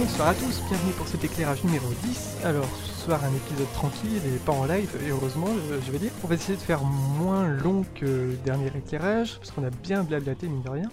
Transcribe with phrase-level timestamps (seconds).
[0.00, 2.38] Bonsoir à tous, bienvenue pour cet éclairage numéro 10.
[2.44, 5.98] Alors, ce soir, un épisode tranquille et pas en live, et heureusement, je, je vais
[5.98, 6.10] dire.
[6.24, 10.02] On va essayer de faire moins long que le dernier éclairage, parce qu'on a bien
[10.02, 10.90] blablaté, mine de rien.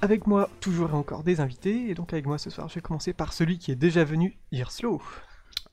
[0.00, 2.80] Avec moi, toujours et encore des invités, et donc avec moi ce soir, je vais
[2.80, 5.02] commencer par celui qui est déjà venu, Irslo.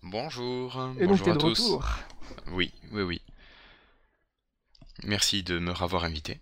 [0.02, 0.76] Bonjour.
[1.00, 1.62] Et donc, bonjour t'es à de tous.
[1.62, 1.88] retour.
[2.52, 3.22] Oui, oui, oui.
[5.06, 6.42] Merci de me avoir invité.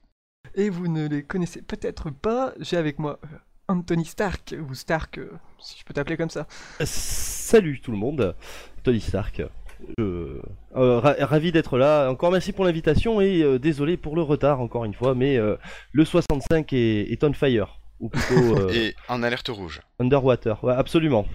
[0.55, 3.27] Et vous ne les connaissez peut-être pas, j'ai avec moi euh,
[3.67, 5.29] Anthony Stark, ou Stark, euh,
[5.61, 6.47] si je peux t'appeler comme ça.
[6.83, 8.35] Salut tout le monde,
[8.83, 9.41] Tony Stark.
[9.97, 10.03] Je...
[10.75, 12.09] euh, ra- ravi d'être là.
[12.09, 15.55] Encore merci pour l'invitation et euh, désolé pour le retard encore une fois, mais euh,
[15.91, 19.81] le 65 est, est on fire ou plutôt euh, Et en alerte rouge.
[19.99, 20.63] underwater.
[20.63, 21.25] Ouais, absolument.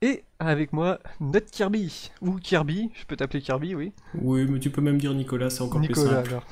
[0.00, 3.92] Et avec moi, notre Kirby, ou Kirby, je peux t'appeler Kirby, oui.
[4.14, 6.42] Oui, mais tu peux même dire Nicolas, c'est encore Nicolas, plus alors.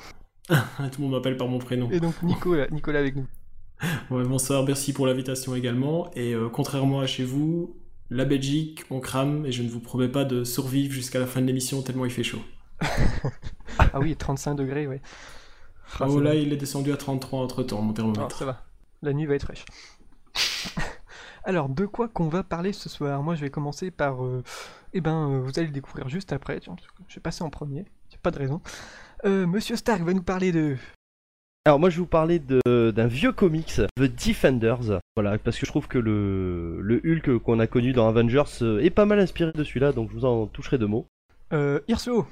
[0.49, 0.89] simple.
[0.91, 1.89] Tout le monde m'appelle par mon prénom.
[1.91, 3.25] Et donc Nicolas, Nicolas avec nous.
[4.09, 6.09] Ouais, bonsoir, merci pour l'invitation également.
[6.15, 7.75] Et euh, contrairement à chez vous,
[8.09, 11.41] la Belgique, on crame et je ne vous promets pas de survivre jusqu'à la fin
[11.41, 12.41] de l'émission tellement il fait chaud.
[13.79, 15.01] Ah oui, 35 degrés, ouais.
[15.99, 18.37] Ah, oh là, il est descendu à 33 entre temps, mon Ah, thermomètre.
[18.37, 18.65] ça va.
[19.01, 19.65] La nuit va être fraîche.
[21.43, 23.21] Alors, de quoi qu'on va parler ce soir?
[23.23, 24.25] Moi, je vais commencer par...
[24.25, 24.43] euh,
[24.93, 26.59] eh ben, euh, vous allez le découvrir juste après.
[27.07, 27.81] je vais passer en premier.
[28.13, 28.61] A pas de raison.
[29.25, 30.75] Euh, Monsieur Stark va nous parler de...
[31.67, 35.01] Alors moi je vais vous parler de- d'un vieux comics, The Defenders.
[35.17, 38.79] Voilà, parce que je trouve que le, le Hulk qu'on a connu dans Avengers euh,
[38.79, 41.05] est pas mal inspiré de celui-là, donc je vous en toucherai deux mots.
[41.51, 42.25] Euh, Irso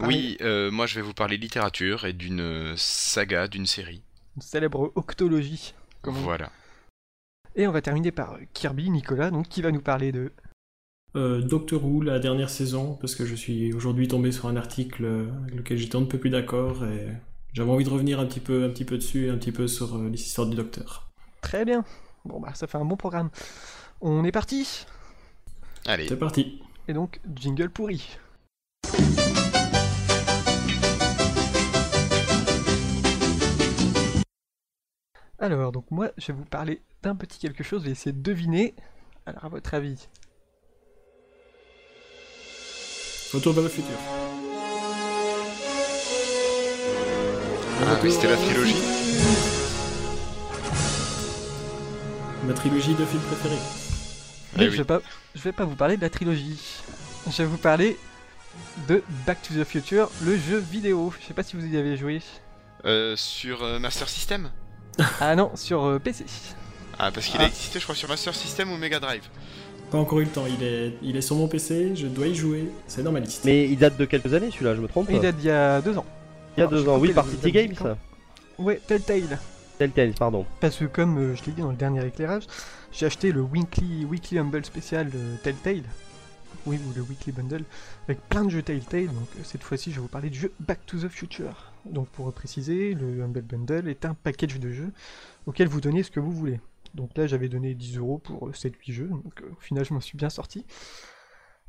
[0.00, 4.00] Oui, euh, moi je vais vous parler littérature et d'une euh, saga, d'une série.
[4.36, 5.74] Une célèbre octologie.
[6.00, 6.24] comme on dit.
[6.24, 6.50] Voilà.
[7.56, 10.32] Et on va terminer par Kirby, Nicolas, donc qui va nous parler de...
[11.14, 15.04] Euh, Doctor Who, la dernière saison, parce que je suis aujourd'hui tombé sur un article
[15.42, 17.08] avec lequel j'étais un peu plus d'accord et
[17.56, 19.66] j'avais envie de revenir un petit peu, un petit peu dessus et un petit peu
[19.66, 21.08] sur euh, les histoires du Docteur.
[21.40, 21.86] Très bien.
[22.26, 23.30] Bon, bah, ça fait un bon programme.
[24.02, 24.84] On est parti?
[25.86, 26.60] Allez, C'est parti.
[26.86, 28.18] Et donc, jingle pourri.
[35.38, 38.20] Alors, donc moi, je vais vous parler d'un petit quelque chose, je vais essayer de
[38.20, 38.74] deviner.
[39.24, 40.08] Alors, à votre avis?
[43.32, 44.25] Retour vers le futur.
[47.82, 48.74] Ah oui, c'était la trilogie
[52.46, 53.56] Ma trilogie de films préférés.
[54.54, 54.72] Eh Mais oui.
[54.72, 55.00] je vais pas,
[55.34, 56.58] je vais pas vous parler de la trilogie.
[57.30, 57.96] Je vais vous parler
[58.88, 61.12] de Back to the Future, le jeu vidéo.
[61.20, 62.22] Je sais pas si vous y avez joué.
[62.84, 64.50] Euh, Sur euh, Master System
[65.20, 66.24] Ah non, sur euh, PC.
[66.98, 67.44] Ah, parce qu'il Ah.
[67.44, 69.24] a existé, je crois, sur Master System ou Mega Drive.
[69.90, 72.34] Pas encore eu le temps, il est, il est sur mon PC, je dois y
[72.34, 73.44] jouer, c'est dans ma liste.
[73.44, 75.80] Mais il date de quelques années celui-là, je me trompe Il date d'il y a
[75.80, 76.06] deux ans.
[76.56, 77.98] Il y a deux ans, oui, par City Games ça
[78.58, 79.38] Ouais, Telltale.
[79.78, 80.46] Telltale, pardon.
[80.60, 82.44] Parce que comme euh, je l'ai dit dans le dernier éclairage,
[82.92, 85.82] j'ai acheté le Weekly, Weekly Humble spécial de Telltale.
[86.64, 87.64] Oui, ou le Weekly Bundle,
[88.08, 89.08] avec plein de jeux Telltale.
[89.08, 91.72] Donc euh, cette fois-ci, je vais vous parler du jeu Back to the Future.
[91.84, 94.92] Donc pour préciser, le Humble Bundle est un package de jeux
[95.44, 96.58] auquel vous donnez ce que vous voulez.
[96.94, 99.92] Donc là, j'avais donné 10 euros pour euh, 7-8 jeux, donc euh, au final, je
[99.92, 100.64] m'en suis bien sorti.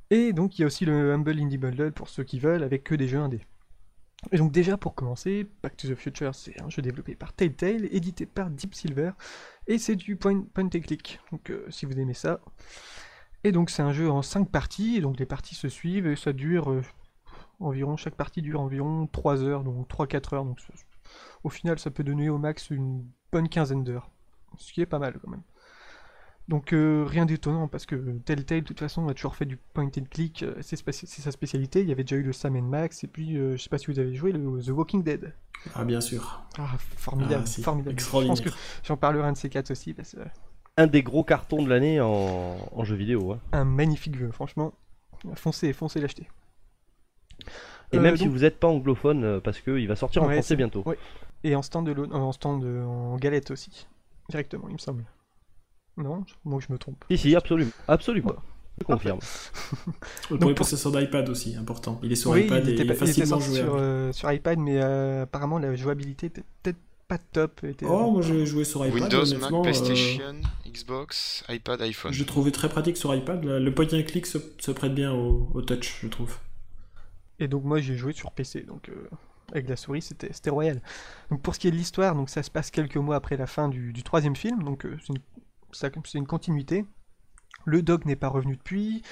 [0.10, 2.86] Et donc il y a aussi le Humble Indie Bundle pour ceux qui veulent, avec
[2.86, 3.42] que des jeux indés.
[4.32, 7.86] Et donc déjà pour commencer, Back to the Future c'est un jeu développé par Telltale,
[7.92, 9.12] édité par Deep Silver,
[9.68, 12.40] et c'est du point, point and click, donc euh, si vous aimez ça.
[13.44, 16.34] Et donc c'est un jeu en 5 parties, donc les parties se suivent, et ça
[16.34, 16.82] dure euh,
[17.60, 20.60] environ, chaque partie dure environ 3 heures, donc 3-4 heures, donc
[21.44, 24.10] au final ça peut donner au max une bonne quinzaine d'heures,
[24.58, 25.44] ce qui est pas mal quand même.
[26.48, 29.86] Donc euh, rien d'étonnant parce que Telltale de toute façon a toujours fait du point
[29.86, 31.82] and click, euh, c'est sa spécialité.
[31.82, 33.88] Il y avait déjà eu le Sam Max et puis euh, je sais pas si
[33.88, 35.34] vous avez joué le The Walking Dead.
[35.76, 36.42] Ah bien sûr.
[36.58, 37.90] Ah formidable, Ah, formidable.
[38.00, 38.36] Je extraordinaire.
[38.38, 40.22] pense que j'en parlerai un de ces quatre aussi parce que
[40.78, 43.34] Un des gros cartons de l'année en, en jeu vidéo.
[43.34, 43.40] hein.
[43.52, 44.74] un magnifique jeu, franchement.
[45.36, 46.30] Foncez, foncez l'acheter.
[47.92, 50.56] Et Euh, même si vous n'êtes pas anglophone, euh, parce qu'il va sortir en français
[50.56, 50.84] bientôt.
[50.86, 50.98] ouais.
[51.44, 53.88] Et en stand de en stand de- en galette aussi,
[54.30, 55.04] directement, il me semble.
[55.98, 57.04] Non, moi je me trompe.
[57.10, 57.72] Si, si, absolument.
[57.88, 58.36] Absolument.
[58.80, 59.20] Je confirme.
[60.30, 62.00] Le premier processeur d'iPad aussi, important.
[62.04, 63.54] Il est sur oui, iPad il et était, il pas- est il était facilement sur,
[63.56, 63.80] jouable.
[63.80, 66.78] euh, sur iPad, mais euh, apparemment la jouabilité était peut-être
[67.08, 67.64] pas top.
[67.64, 69.02] était- Oh, moi j'ai joué sur iPad.
[69.02, 70.36] Windows, Mac, honnêtement, euh, PlayStation,
[70.72, 72.14] Xbox, iPad, iPhone.
[72.14, 73.44] Je trouvais très pratique sur iPad.
[73.44, 76.38] Le le point and click se, se prête bien au, au touch, je trouve.
[77.40, 79.10] Et donc moi j'ai joué sur PC, donc euh,
[79.54, 80.82] avec la souris c'était c'était royal.
[81.32, 83.48] Donc pour ce qui est de l'histoire, donc ça se passe quelques mois après la
[83.48, 85.20] fin du, du troisième film, donc euh, c'est une,
[85.72, 86.86] c'est une continuité.
[87.66, 89.04] Le Doc n'est pas revenu depuis,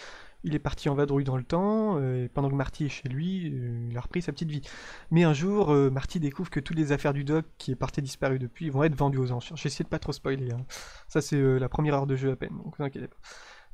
[0.45, 3.09] il est parti en vadrouille dans le temps, euh, et pendant que Marty est chez
[3.09, 4.61] lui, euh, il a repris sa petite vie.
[5.09, 8.01] Mais un jour, euh, Marty découvre que toutes les affaires du Doc qui est parti
[8.01, 9.57] disparu depuis vont être vendues aux enchères.
[9.57, 10.63] J'ai essayé de pas trop spoiler, hein.
[11.07, 12.53] ça c'est la première heure de jeu à peine.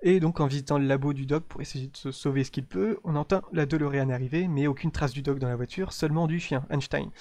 [0.01, 2.65] Et donc en visitant le labo du doc pour essayer de se sauver ce qu'il
[2.65, 6.25] peut, on entend la DeLorean arriver, mais aucune trace du doc dans la voiture, seulement
[6.25, 7.11] du chien, Einstein.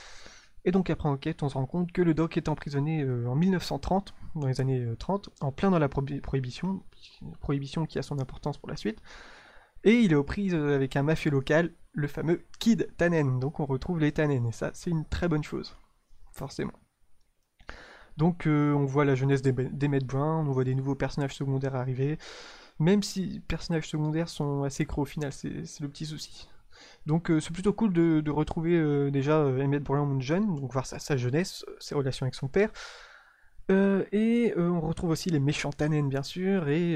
[0.64, 3.34] Et donc après enquête, on se rend compte que le doc est emprisonné euh, en
[3.34, 6.82] 1930, dans les années 30, euh, en plein dans la prohibition,
[7.40, 9.00] prohibition qui a son importance pour la suite.
[9.84, 13.40] Et il est aux prises euh, avec un mafieux local, le fameux Kid Tannen.
[13.40, 15.76] Donc on retrouve les Tannen, et ça c'est une très bonne chose,
[16.32, 16.74] forcément.
[18.18, 22.18] Donc on voit la jeunesse d'Emmett Brown, on voit des nouveaux personnages secondaires arriver,
[22.78, 26.50] même si les personnages secondaires sont assez creux au final, c'est le petit souci.
[27.06, 30.87] Donc euh, c'est plutôt cool de, retrouver euh, déjà euh, Emmett Brown jeune, donc voir
[30.87, 32.70] sa, jeunesse, ses relations avec son père.
[33.70, 36.93] et on retrouve aussi les méchants Tannen bien sûr, et...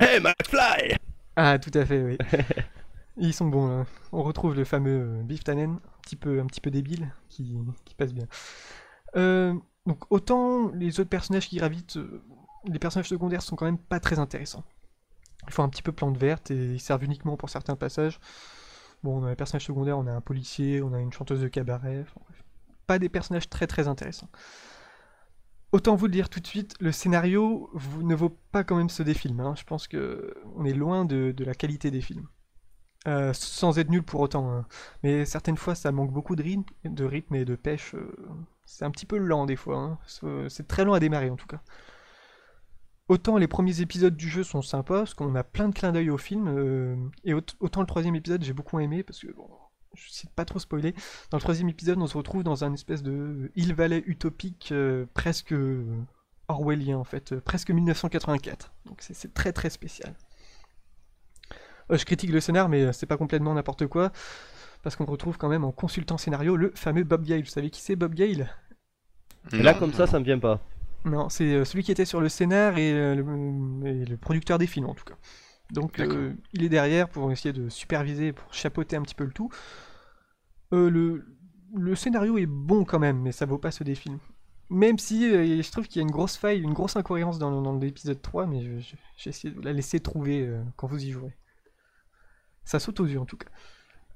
[0.00, 0.96] Hey McFly
[1.36, 2.18] Ah tout à fait, oui.
[3.18, 3.86] Ils sont bons, hein.
[4.12, 7.94] On retrouve le fameux Biff Tannen, un petit peu, un petit peu débile, qui, qui
[7.94, 8.26] passe bien.
[9.86, 11.98] donc autant les autres personnages qui gravitent,
[12.64, 14.64] les personnages secondaires sont quand même pas très intéressants.
[15.48, 18.20] Ils font un petit peu plante verte et ils servent uniquement pour certains passages.
[19.02, 21.48] Bon, on a les personnages secondaires, on a un policier, on a une chanteuse de
[21.48, 22.04] cabaret.
[22.86, 24.28] Pas des personnages très très intéressants.
[25.72, 27.70] Autant vous le dire tout de suite, le scénario
[28.02, 29.40] ne vaut pas quand même ceux des films.
[29.40, 29.54] Hein.
[29.56, 32.28] Je pense que on est loin de, la qualité des films.
[33.08, 34.52] Euh, sans être nul pour autant.
[34.52, 34.66] Hein.
[35.02, 37.94] Mais certaines fois, ça manque beaucoup de rythme, de rythme et de pêche.
[37.94, 38.14] Euh,
[38.64, 39.78] c'est un petit peu lent des fois.
[39.78, 39.98] Hein.
[40.48, 41.62] C'est très lent à démarrer en tout cas.
[43.12, 46.08] Autant les premiers épisodes du jeu sont sympas, parce qu'on a plein de clins d'œil
[46.08, 49.50] au film, euh, et autant le troisième épisode j'ai beaucoup aimé, parce que bon,
[49.92, 50.94] je sais pas trop spoiler.
[51.30, 55.04] Dans le troisième épisode, on se retrouve dans un espèce de Hill Valley utopique euh,
[55.12, 55.54] presque
[56.48, 58.72] orwellien en fait, euh, presque 1984.
[58.86, 60.14] Donc c'est très très spécial.
[61.90, 64.10] je critique le scénar, mais c'est pas complètement n'importe quoi,
[64.82, 67.42] parce qu'on retrouve quand même en consultant scénario le fameux Bob Gale.
[67.42, 68.48] Vous savez qui c'est Bob Gale?
[69.52, 70.62] Là comme ça, ça me vient pas.
[71.04, 74.94] Non, c'est euh, celui qui était sur le scénar et, le, producteur des films en
[74.94, 75.16] tout cas.
[75.70, 79.32] Donc euh, il est derrière pour essayer de superviser, pour chapeauter un petit peu le
[79.32, 79.50] tout.
[80.72, 80.90] Euh,
[81.74, 84.18] le, scénario est bon quand même, mais ça vaut pas ceux des films.
[84.70, 87.76] Même si je trouve qu'il y a une grosse faille, une grosse incohérence dans, dans
[87.76, 88.62] l'épisode 3, mais
[89.16, 91.36] j'ai essayé de la laisser trouver quand vous y jouerez.
[92.64, 93.48] Ça saute aux yeux en tout cas.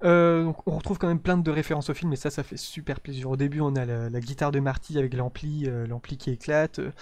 [0.04, 3.00] Euh, on retrouve quand même plein de références au film, et ça, ça fait super
[3.00, 3.30] plaisir.
[3.30, 6.78] Au début, on a la, guitare de Marty avec l'ampli, euh, l'ampli qui éclate.
[6.78, 6.92] Euh,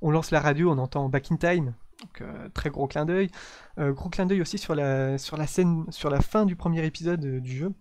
[0.00, 1.74] on lance la radio, on entend Back in Time.
[2.00, 2.22] Donc,
[2.54, 3.28] très gros clin d'œil.
[3.76, 7.40] gros clin d'œil aussi sur la, sur la scène, sur la fin du premier épisode
[7.40, 7.72] du jeu.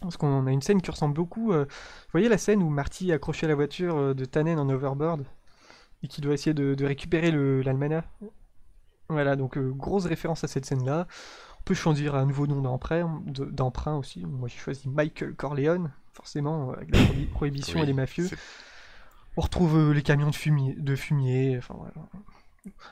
[0.00, 1.52] Parce qu'on a une scène qui ressemble beaucoup.
[1.52, 1.66] vous
[2.12, 5.24] voyez la scène où Marty est accroché à la voiture de Tannen en overboard
[6.04, 8.04] et qui doit essayer de, de récupérer l'almanach?
[9.08, 11.08] Voilà, donc grosse référence à cette scène-là
[11.64, 14.24] peut choisir un nouveau nom d'emprunt aussi.
[14.24, 17.00] Moi j'ai choisi Michael Corleone, forcément, avec la
[17.32, 18.28] prohibition et les mafieux.
[19.36, 22.08] On retrouve euh, les camions de fumier, de fumier enfin voilà.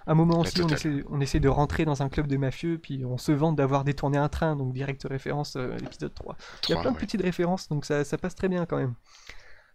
[0.06, 2.76] À un moment aussi, on essaie, on essaie, de rentrer dans un club de mafieux,
[2.76, 6.36] puis on se vante d'avoir détourné un train, donc direct référence euh, à l'épisode 3.
[6.68, 8.94] Il y a plein de petites références, donc ça, ça, passe très bien quand même.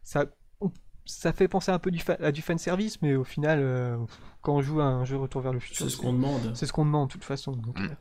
[0.03, 0.25] Ça,
[1.05, 3.97] ça fait penser un peu du à du fan service, mais au final, euh,
[4.41, 6.55] quand on joue à un jeu Retour vers le futur, c'est ce qu'on demande.
[6.55, 7.53] C'est ce qu'on demande de toute façon.
[7.53, 7.95] Donc, mm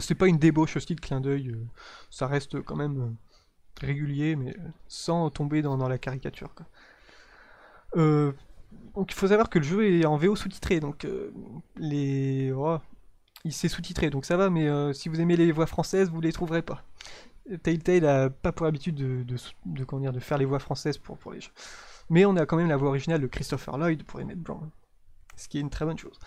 [0.00, 1.64] c'est pas une débauche aussi de clin d'œil, euh,
[2.10, 6.50] ça reste quand même euh, régulier, mais euh, sans tomber dans, la caricature.
[7.94, 11.06] donc il faut savoir que le jeu est en VO sous-titré, donc
[11.76, 12.78] les, oh,
[13.44, 16.32] il s'est sous-titré, donc ça va, mais si vous aimez les voix françaises, vous les
[16.32, 16.84] trouverez pas.
[17.62, 21.40] Telltale a pas pour habitude de, de, de faire les voix françaises pour, pour les
[21.40, 21.52] jeux.
[22.10, 24.68] Mais on a quand même la voix originale de Christopher Lloyd pour Emmett Brown,
[25.36, 26.18] ce qui est une très bonne chose.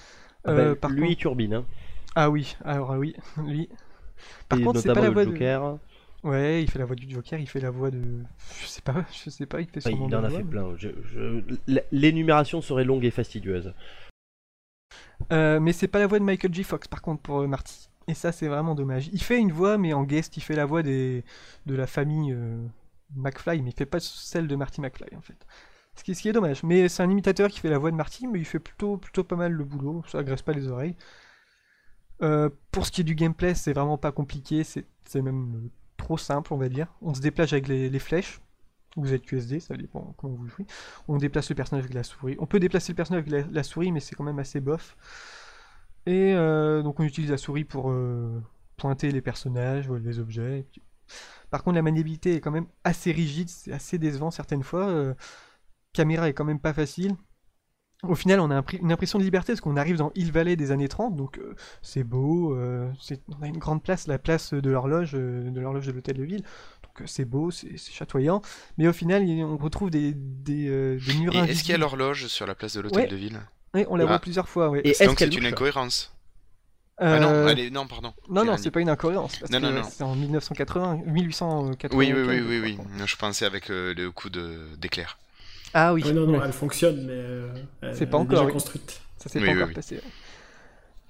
[0.46, 1.54] Ah ben, lui, turbine.
[1.54, 1.66] Hein.
[2.16, 3.16] Ah oui, alors oui,
[3.46, 3.70] lui.
[4.50, 5.78] Par contre, c'est pas la voix Joker.
[6.24, 8.02] Ouais, il fait la voix du Joker, il fait la voix de.
[8.62, 10.76] Je sais pas, je sais pas, il fait son Il en a fait plein.
[11.92, 13.74] L'énumération serait longue et fastidieuse.
[15.32, 16.64] Euh, mais c'est pas la voix de Michael J.
[16.64, 17.90] Fox, par contre, pour euh, Marty.
[18.08, 19.10] Et ça, c'est vraiment dommage.
[19.14, 21.24] Il fait une voix, mais en guest, il fait la voix des...
[21.66, 22.66] de la famille euh,
[23.16, 25.46] McFly, mais il fait pas celle de Marty McFly, en fait.
[25.96, 26.64] Ce qui, ce qui est dommage.
[26.64, 29.24] Mais c'est un imitateur qui fait la voix de Marty, mais il fait plutôt, plutôt
[29.24, 30.04] pas mal le boulot.
[30.08, 30.96] Ça agresse pas les oreilles.
[32.22, 36.18] Euh, pour ce qui est du gameplay, c'est vraiment pas compliqué, c'est même euh, trop
[36.18, 36.88] simple, on va dire.
[37.02, 38.42] On se déplace avec les, flèches,
[38.96, 40.66] vous êtes QSD, ça dépend comment vous jouez.
[41.08, 42.36] On déplace le personnage avec la souris.
[42.40, 44.96] On peut déplacer le personnage avec la, souris, mais c'est quand même assez bof.
[46.06, 47.94] Et euh, donc on utilise la souris pour
[48.78, 50.66] pointer les personnages, les objets.
[51.50, 55.16] Par contre, la maniabilité est quand même assez rigide, c'est assez décevant certaines fois.
[55.94, 57.16] caméra est quand même pas facile
[58.08, 60.72] au final, on a une impression de liberté parce qu'on arrive dans Hill Valley des
[60.72, 62.90] années 30, donc euh, c'est beau, euh,
[63.40, 66.24] on a une grande place, la place de l'horloge, euh, de l'horloge de l'hôtel de
[66.24, 66.42] ville,
[66.84, 68.42] donc c'est beau, c'est chatoyant,
[68.78, 72.28] mais au final, on retrouve des, des, des murs Et est-ce qu'il y a l'horloge
[72.28, 73.40] sur la place de l'hôtel de ville?
[73.74, 74.20] Oui, on la voit ah.
[74.20, 74.82] plusieurs fois, ouais.
[74.84, 76.14] Et donc c'est une incohérence
[76.98, 78.14] Ah non, allez, non, pardon.
[78.30, 79.38] non, non, c'est pas une incohérence.
[79.38, 79.84] Parce Non, que non, non.
[79.90, 81.98] C'est en 1980, 1880.
[81.98, 82.78] Oui, oui, oui, oui, oui.
[83.06, 85.18] Je pensais avec euh, le coup de- d'éclair.
[85.74, 86.04] Ah oui.
[86.04, 86.46] Ouais, non, non, ouais.
[86.46, 87.48] elle fonctionne, mais euh,
[87.82, 88.52] elle, C'est pas elle est encore, déjà oui.
[88.54, 89.02] construite.
[89.18, 89.74] Ça s'est Oui, pas oui, encore oui.
[89.76, 90.02] passé.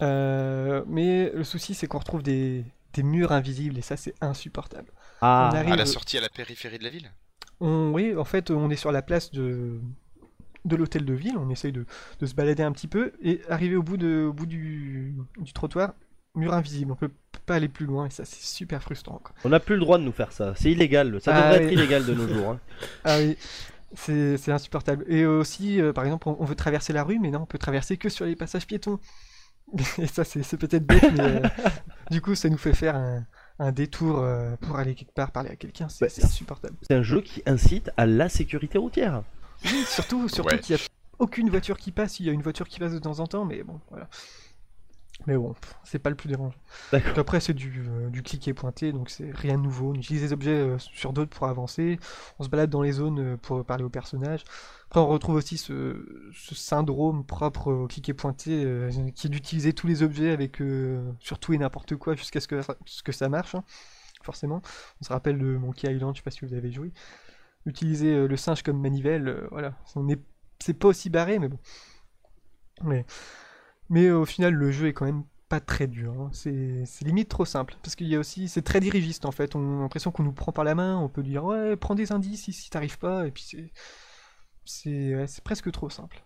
[0.02, 2.64] Euh, mais le souci, c'est qu'on retrouve des,
[2.94, 4.92] des murs invisibles et ça, c'est insupportable.
[5.22, 7.12] Ah, On arrive- À la sortie à la périphérie de la ville?
[7.60, 9.80] On, oui, en fait, on est sur la place de,
[10.66, 11.38] de l'hôtel de ville.
[11.38, 11.86] On essaye de,
[12.20, 15.54] de se balader un petit peu et arriver au bout, de, au bout du, du
[15.54, 15.94] trottoir,
[16.34, 16.92] mur invisible.
[16.92, 17.12] On peut
[17.46, 19.20] pas aller plus loin et ça, c'est super frustrant.
[19.24, 19.36] quoi.
[19.46, 20.54] on n'a plus le droit de nous faire ça.
[20.56, 21.22] C'est illégal.
[21.22, 21.66] Ça Ah devrait oui.
[21.66, 22.50] être illégal de nos jours.
[22.50, 22.60] hein.
[23.04, 23.38] Ah oui,
[23.94, 25.06] c'est c'est insupportable.
[25.08, 27.58] Et aussi, euh, par exemple, on, on veut traverser la rue, mais non, on peut
[27.58, 29.00] traverser que sur les passages piétons.
[29.98, 31.42] Et ça, c'est c'est peut-être bête, mais euh,
[32.12, 33.26] du coup, ça nous fait faire un,
[33.60, 35.90] un détour euh, pour aller quelque part, parler à quelqu'un.
[35.90, 36.76] C'est Bah, c'est insupportable.
[36.82, 39.24] C'est un jeu qui incite à la sécurité routière.
[39.66, 40.60] Oui, surtout, surtout Ouais.
[40.60, 40.86] qu'il n'y a
[41.20, 42.20] aucune voiture qui passe.
[42.20, 44.10] Il y a une voiture qui passe de temps en temps, mais bon, voilà.
[45.28, 46.58] Mais bon, c'est pas le plus dérangeant.
[46.92, 47.20] D'accord.
[47.20, 49.92] Après, c'est du, euh, du cliquer pointé, donc c'est rien de nouveau.
[49.92, 52.00] On utilise des objets euh, sur d'autres pour avancer.
[52.40, 54.44] On se balade dans les zones euh, pour parler aux personnages.
[54.88, 59.74] Après, on retrouve aussi ce, ce syndrome propre au cliquer pointé, euh, qui est d'utiliser
[59.74, 60.58] tous les objets avec
[61.20, 63.64] sur tout et n'importe quoi jusqu'à ce que, ça- ce que ça marche, hein,
[64.24, 64.62] forcément.
[65.02, 66.92] On se rappelle de Monkey Island, je sais pas si vous avez joué.
[67.68, 69.76] Utiliser le singe comme manivelle, voilà.
[69.96, 70.20] On est,
[70.60, 71.60] c'est pas aussi barré, mais bon.
[72.84, 73.06] Mais,
[73.92, 76.14] mais au final, le jeu est quand même pas très dur.
[76.20, 76.30] hein.
[76.34, 77.76] C'est limite trop simple.
[77.84, 78.50] Parce qu'il y a aussi.
[78.50, 79.56] C'est très dirigiste en fait.
[79.56, 80.98] On a l'impression qu'on nous prend par la main.
[80.98, 83.28] On peut dire ouais, prends des indices si, t'arrives pas.
[83.28, 83.72] Et puis c'est.
[84.66, 86.24] C'est presque trop simple.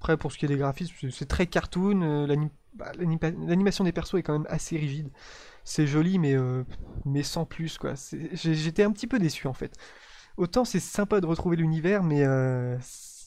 [0.00, 2.02] Après, pour ce qui est des graphismes, c'est- très cartoon.
[2.02, 2.36] euh,
[2.74, 5.10] bah, L'animation des persos est quand même assez rigide.
[5.64, 6.64] C'est joli, mais, euh,
[7.04, 7.94] mais sans plus quoi.
[8.32, 9.74] J'étais un petit peu déçu en fait.
[10.36, 12.76] Autant c'est sympa de retrouver l'univers, mais euh,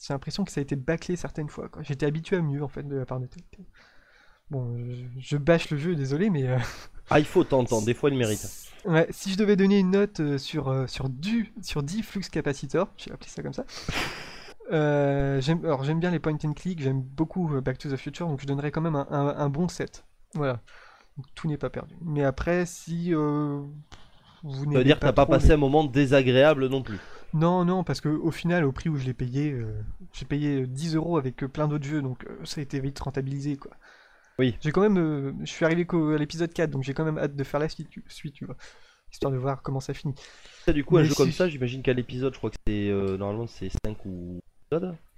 [0.06, 1.68] j'ai l'impression que ça a été bâclé certaines fois.
[1.68, 1.82] quoi.
[1.82, 3.64] J'étais habitué à mieux en fait de la part de Telltale.
[4.50, 6.58] Bon, je, je bâche le jeu, désolé, mais euh,
[7.10, 7.86] Ah, il faut t'entendre.
[7.86, 8.46] Des fois, il mérite.
[8.84, 12.22] ouais, si je devais donner une note euh, sur, euh, sur, du, sur 10 flux
[12.22, 13.64] capacitors, j'ai appelé ça comme ça.
[14.72, 18.40] euh, alors j'aime bien les point and click, j'aime beaucoup Back to the Future, donc
[18.40, 20.04] je donnerais quand même un, un- un bon 7.
[20.34, 20.60] Voilà.
[21.16, 21.94] Donc, tout n'est pas perdu.
[22.00, 23.62] Mais après, si euh,
[24.42, 26.98] vous n'aimez dire que t'as pas passé les- un moment désagréable non plus.
[27.34, 29.72] Non, non, parce que au final, au prix où je l'ai payé, euh,
[30.12, 32.98] j'ai payé 10 euros avec euh, plein d'autres jeux, donc euh, ça a été vite
[33.00, 33.72] rentabilisé, quoi.
[34.38, 34.56] Oui.
[34.60, 37.36] J'ai quand même, euh, je suis arrivé à l'épisode 4, donc j'ai quand même hâte
[37.36, 38.56] de faire la suite, tu- suite, tu vois,
[39.10, 40.14] histoire de voir comment ça finit.
[40.66, 43.16] Ça, du coup, un jeu comme ça, j'imagine qu'à l'épisode, je crois que c'est euh,
[43.16, 44.40] normalement c'est 5 ou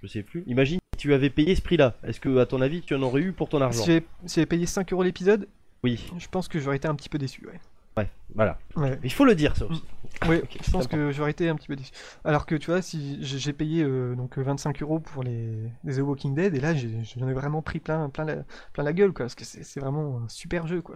[0.01, 0.43] je sais plus.
[0.47, 1.95] Imagine si tu avais payé ce prix-là.
[2.03, 3.81] Est-ce que, à ton avis, tu en aurais eu pour ton argent?
[3.83, 5.47] Si j'avais si j'avais payé 5 euros l'épisode,
[5.83, 7.59] Oui, je pense que j'aurais été un petit peu déçu, ouais.
[7.97, 8.57] Ouais, voilà.
[8.75, 9.83] Ouais, Il faut le dire, ça aussi.
[10.27, 11.91] ouais, Ok, je pense que j'aurais été un petit peu déçu.
[12.23, 15.99] Alors que tu vois, si j'ai payé euh, donc 25 euros pour les, les The
[15.99, 18.35] Walking Dead, et là j'en ai vraiment pris plein, plein, la,
[18.73, 20.95] plein la gueule, quoi, parce que c'est vraiment un super jeu, quoi.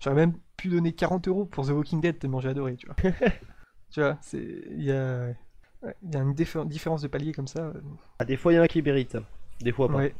[0.00, 2.96] J'aurais même pu donner 40 euros pour The Walking Dead tellement j'ai adoré, tu vois.
[3.90, 7.60] tu vois, il y a, y une diffé- différence de palier comme ça.
[7.60, 7.72] euh,
[8.18, 9.18] Ah, des fois, il y en a qui méritent.
[9.60, 9.94] Des fois, pas.
[9.96, 10.14] Ouais,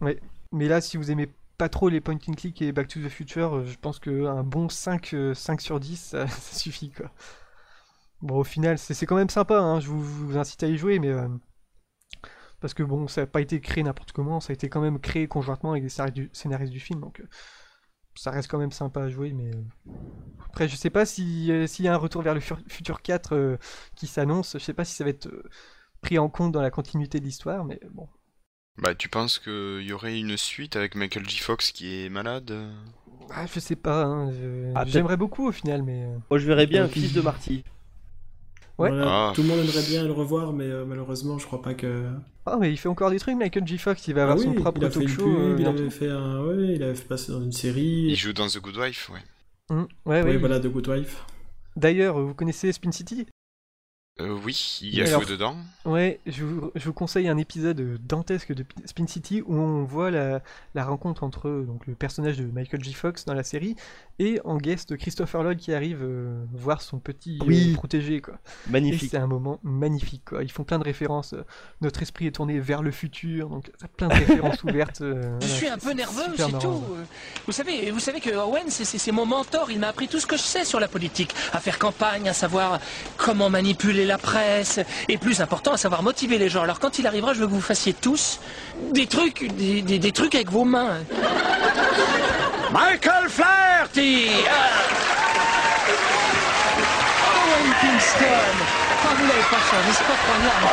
[0.00, 0.18] ouais.
[0.52, 1.28] Mais là, si vous aimez
[1.58, 4.42] pas trop les point and click et Back to the Future, euh, je pense qu'un
[4.44, 7.10] bon 5, euh, 5 sur 10, ça, suffit quoi.
[8.22, 11.08] Bon, au final, c'est quand même sympa, hein, je vous, incite à y jouer, mais.
[11.08, 11.28] euh,
[12.60, 15.00] parce que bon, ça n'a pas été créé n'importe comment, ça a été quand même
[15.00, 17.20] créé conjointement avec des scénaristes du, film, donc.
[17.20, 17.28] euh,
[18.14, 19.50] ça reste quand même sympa à jouer, mais.
[19.54, 19.62] euh,
[20.48, 23.34] Après, je sais pas si, euh, s'il y a un retour vers le Future 4
[23.34, 23.56] euh,
[23.96, 25.44] qui s'annonce, je sais pas si ça va être euh,
[26.02, 28.08] pris en compte dans la continuité de l'histoire, mais bon.
[28.78, 31.38] Bah, tu penses qu'il y aurait une suite avec Michael J.
[31.38, 32.52] Fox qui est malade?
[33.30, 36.04] Ah, je sais pas, hein, je- Ah, peut-être- j'aimerais beaucoup au final, mais.
[36.04, 37.64] euh, Moi, je verrais bien un fils il- de Marty.
[38.78, 38.88] Ouais.
[38.88, 39.32] Voilà, Ah.
[39.34, 42.06] Tout le monde aimerait bien le revoir, mais euh, malheureusement, je crois pas que.
[42.46, 43.78] Ah, mais il fait encore des trucs, Michael J.
[43.78, 45.24] Fox, il va avoir Ah son oui, propre il a fait talk une show.
[45.24, 45.78] pub, euh, il bientôt.
[45.80, 48.06] avait fait un, ouais, il avait fait passer dans une série.
[48.08, 49.20] Il joue dans The Good Wife, ouais.
[49.70, 50.36] Hum, ouais, Oui, ouais.
[50.38, 51.24] voilà, The Good Wife.
[51.76, 53.26] D'ailleurs, vous connaissez Spin City?
[54.22, 55.56] Euh, oui, il a Alors- joué dedans.
[55.84, 60.12] Ouais, je vous, je vous conseille un épisode dantesque de Spin City où on voit
[60.12, 60.40] la,
[60.76, 62.92] la rencontre entre euh, donc, le personnage de Michael J.
[62.94, 63.74] Fox dans la série
[64.20, 67.72] et en guest Christopher Lloyd qui arrive euh, voir son petit euh, Oui.
[67.74, 68.34] protégé quoi.
[68.70, 69.10] Magnifique.
[69.10, 70.44] c'est un moment magnifique quoi.
[70.44, 71.34] Ils font plein de références.
[71.80, 75.00] Notre esprit est tourné vers le futur, donc plein de références ouvertes.
[75.00, 76.84] euh, Je voilà, suis un peu nerveux, c'est tout.
[77.46, 79.72] Vous savez, vous savez que Owen, c'est- c'est c'est mon mentor.
[79.72, 82.32] Il m'a appris tout ce que je sais sur la politique, à faire campagne, à
[82.32, 82.78] savoir
[83.16, 86.62] comment manipuler la presse, et plus important, à savoir motiver les gens.
[86.62, 88.40] Alors quand il arrivera, je veux que vous fassiez tous
[88.92, 90.98] des trucs, des, des- des trucs avec vos mains.
[92.72, 94.28] Michael Flaherty
[97.34, 98.64] Owen Kingston
[99.04, 100.68] Oh, vous l'avez pas changé, c'est pas croyable.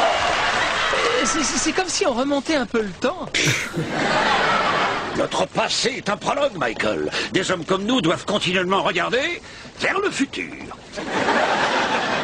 [1.57, 3.25] C'est comme si on remontait un peu le temps.
[5.17, 7.09] Notre passé est un prologue, Michael.
[7.33, 9.41] Des hommes comme nous doivent continuellement regarder
[9.81, 10.53] vers le futur.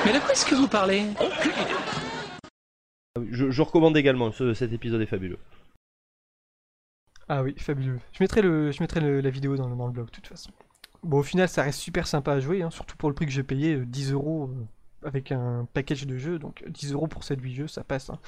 [0.06, 3.32] Mais de quoi est-ce que vous parlez Aucune idée.
[3.32, 5.40] Je, je recommande également, ce- cet épisode est fabuleux.
[7.28, 8.00] Ah oui, fabuleux.
[8.12, 10.28] Je mettrai, le, je mettrai le- la vidéo dans, le- dans le blog, de toute
[10.28, 10.52] façon.
[11.04, 13.32] Bon, au final, ça reste super sympa à jouer, hein, surtout pour le prix que
[13.32, 17.08] j'ai payé, euh, 10 euros euh, avec un package de jeux, donc euh, 10 euros
[17.08, 18.10] pour 7-8 jeux, ça passe.
[18.10, 18.20] hein.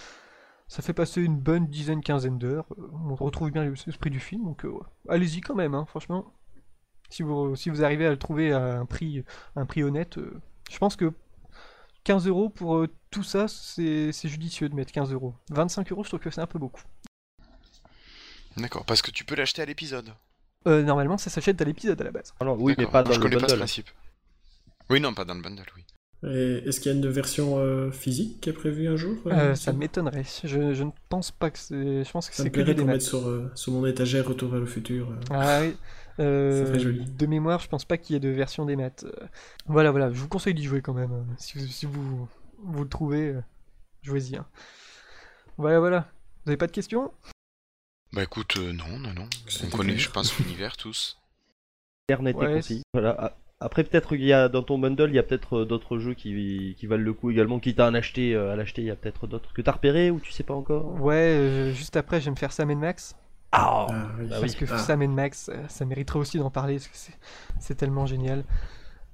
[0.68, 2.66] Ça fait passer une bonne dizaine, quinzaine d'heures.
[2.78, 4.82] euh, on retrouve bien l'esprit du film, donc euh, ouais.
[5.10, 6.34] allez-y quand même, hein, franchement.
[7.10, 9.24] Si vous, si vous arrivez à le trouver à un prix,
[9.56, 10.40] un prix honnête, euh,
[10.72, 11.14] je pense que
[12.08, 15.34] 15 euros pour euh, tout ça, c'est c'est judicieux de mettre 15 euros.
[15.52, 16.82] 25 euros, je trouve que c'est un peu beaucoup.
[18.56, 20.14] D'accord, parce que tu peux l'acheter à l'épisode.
[20.68, 22.34] Euh, normalement, ça s'achète à l'épisode à la base.
[22.42, 23.60] Non, oui, mais pas dans je le connais pas ce bundle.
[23.60, 23.90] principe.
[24.90, 25.84] Oui, non, pas dans le bundle, oui.
[26.24, 29.72] Est-ce qu'il y a une version euh, physique qui est prévue un jour euh, ça
[29.74, 30.26] m'étonnerait.
[30.46, 32.04] Je, je ne pense pas que c'est.
[32.06, 34.50] Je pense que Ça me c'est plairait qu'on mette sur, euh, sur mon étagère Retour
[34.50, 35.12] vers le futur.
[35.12, 35.16] euh.
[35.30, 35.76] Ah oui.
[36.20, 37.06] Euh, Ça joli.
[37.06, 39.06] De mémoire, je pense pas qu'il y ait de version des maths.
[39.06, 39.26] Euh,
[39.68, 40.12] Voilà, voilà.
[40.12, 41.12] Je vous conseille d'y jouer quand même.
[41.12, 42.28] euh, Si vous, si vous,
[42.64, 43.42] vous le trouvez, euh,
[44.02, 44.36] jouez-y.
[44.38, 44.46] hein.
[45.58, 46.08] Voilà, voilà.
[46.46, 47.12] Vous avez pas de questions?
[48.14, 49.28] Bah écoute, euh, non, non, non.
[49.64, 50.00] On connaît, clair.
[50.06, 51.20] je pense, l'univers tous.
[52.08, 52.82] Clair, net et Ouais, concis.
[52.94, 53.36] Voilà.
[53.60, 56.76] Après, peut-être qu'il y a dans ton bundle, il y a peut-être d'autres jeux qui,
[56.78, 57.60] qui valent le coup également.
[57.60, 60.20] Quitte à en acheter, à l'acheter, il y a peut-être d'autres que t'as repéré ou
[60.20, 61.02] tu sais pas encore?
[61.02, 63.16] Ouais, euh, juste après, je vais me faire Sam Max.
[63.52, 64.28] Ah, Ah, oui.
[64.28, 64.78] Bah Parce que Ah.
[64.78, 66.98] Sam Max, euh, ça mériterait aussi d'en parler, parce que
[67.60, 68.44] c'est- tellement génial.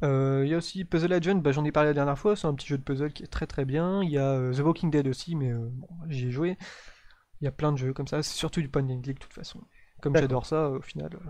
[0.04, 2.48] Euh, Il y a aussi Puzzle Agent, bah, j'en ai parlé la dernière fois, c'est
[2.48, 4.02] un petit jeu de puzzle qui est très très bien.
[4.04, 6.58] Il y a euh, The Walking Dead aussi, mais euh, bon, j'y ai joué.
[7.42, 9.24] Il y a plein de jeux comme ça, c'est surtout du point and click de
[9.24, 9.62] toute façon.
[10.02, 11.30] Comme j'adore ça, au final, euh,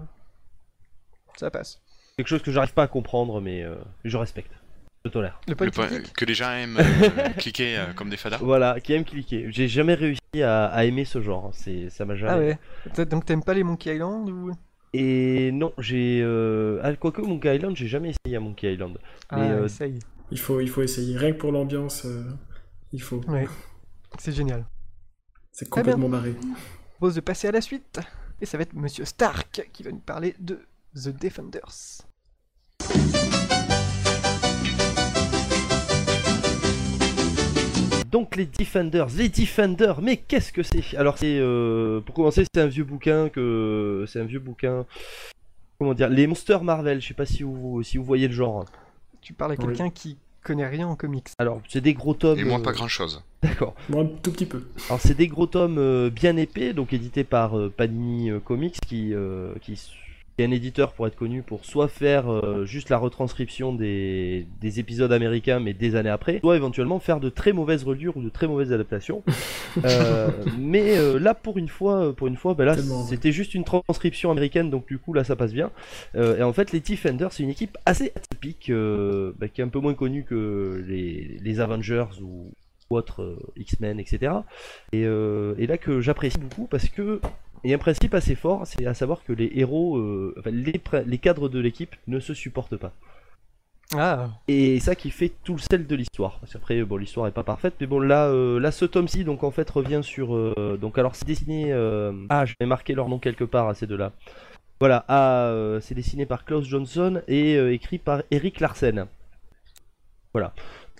[1.38, 1.82] ça passe.
[2.18, 4.52] quelque chose que j'arrive pas à comprendre, mais euh, je respecte.
[5.06, 5.39] Je tolère.
[5.50, 8.38] Le point Le que les gens aiment euh, cliquer euh, comme des fadas.
[8.38, 9.48] Voilà, qui aime cliquer.
[9.50, 11.52] J'ai jamais réussi à, à aimer ce genre.
[11.54, 12.32] C'est, ça m'a jamais.
[12.32, 13.06] ah ouais.
[13.06, 14.52] Donc t'aimes pas les Monkey Island ou?
[14.94, 16.22] Et non, j'ai.
[16.24, 16.80] Euh...
[16.84, 18.98] Ah, quoique Monkey Island, j'ai jamais essayé à Monkey Island.
[19.30, 20.00] Ah, Mais, euh, essaye.
[20.32, 21.18] Il, faut, il faut essayer.
[21.18, 22.24] Rien que pour l'ambiance, euh,
[22.94, 23.20] il faut.
[23.28, 23.48] Ouais,
[24.20, 24.66] c'est génial.
[25.52, 25.94] C'est Très bien.
[25.94, 26.34] complètement barré.
[26.42, 28.00] Je propose de passer à la suite.
[28.39, 30.60] Et ça va être Monsieur Stark qui va nous parler de
[30.96, 32.04] The Defenders.
[38.13, 40.95] Donc les Defenders, les Defenders, mais qu'est-ce que c'est?
[40.95, 44.86] Alors c'est, euh, pour commencer, c'est un vieux bouquin que, c'est un vieux bouquin.
[45.80, 47.02] Comment dire Les Monsters Marvel.
[47.02, 48.65] Je sais pas si vous, si vous voyez le genre.
[49.21, 49.65] Tu parles à Oui.
[49.65, 51.30] quelqu'un qui connaît rien en comics.
[51.39, 52.38] Alors c'est des gros tomes.
[52.38, 53.23] Et moi, euh, pas grand chose.
[53.41, 53.73] D'accord.
[53.89, 54.62] Moi, un tout petit peu.
[54.89, 58.80] Alors c'est des gros tomes euh, bien épais, donc édités par euh, Panini euh, Comics,
[58.88, 59.82] qui, euh, qui,
[60.34, 63.74] s- qui est un éditeur pour être connu pour soit faire euh, juste la retranscription
[63.74, 68.17] des, des épisodes américains mais des années après, soit éventuellement faire de très mauvaises reliures
[68.17, 69.24] ou de très mauvaises adaptations.
[69.86, 72.76] Euh, mais euh, là pour une fois, pour une fois, ben là
[73.10, 75.72] c'était juste une transcription américaine, donc du coup là ça passe bien.
[76.15, 79.80] Et en fait les Defenders c'est une équipe assez atypique, ben, qui est un peu
[79.80, 82.52] moins connue que les, les Avengers ou
[82.91, 84.32] autres X-Men, etc.
[84.91, 87.19] Et, euh, et là que j'apprécie beaucoup parce que
[87.63, 90.52] il y a un principe assez fort, c'est à savoir que les héros, euh, enfin,
[90.52, 92.91] les, cadres de l'équipe ne se supportent pas.
[93.95, 96.39] Ah, Et ça qui fait tout le sel de l'histoire.
[96.39, 99.43] Parce qu'après, bon, l'histoire est pas parfaite, mais bon, là, euh, là ce tome-ci, donc
[99.43, 100.36] en fait, revient sur.
[100.36, 101.71] euh, donc, alors, c'est dessiné.
[102.30, 104.12] ah, j'avais marqué leur nom quelque part à ces deux-là.
[104.80, 109.08] Voilà, ah, c'est dessiné par Klaus Johnson et écrit par Eric Larsen.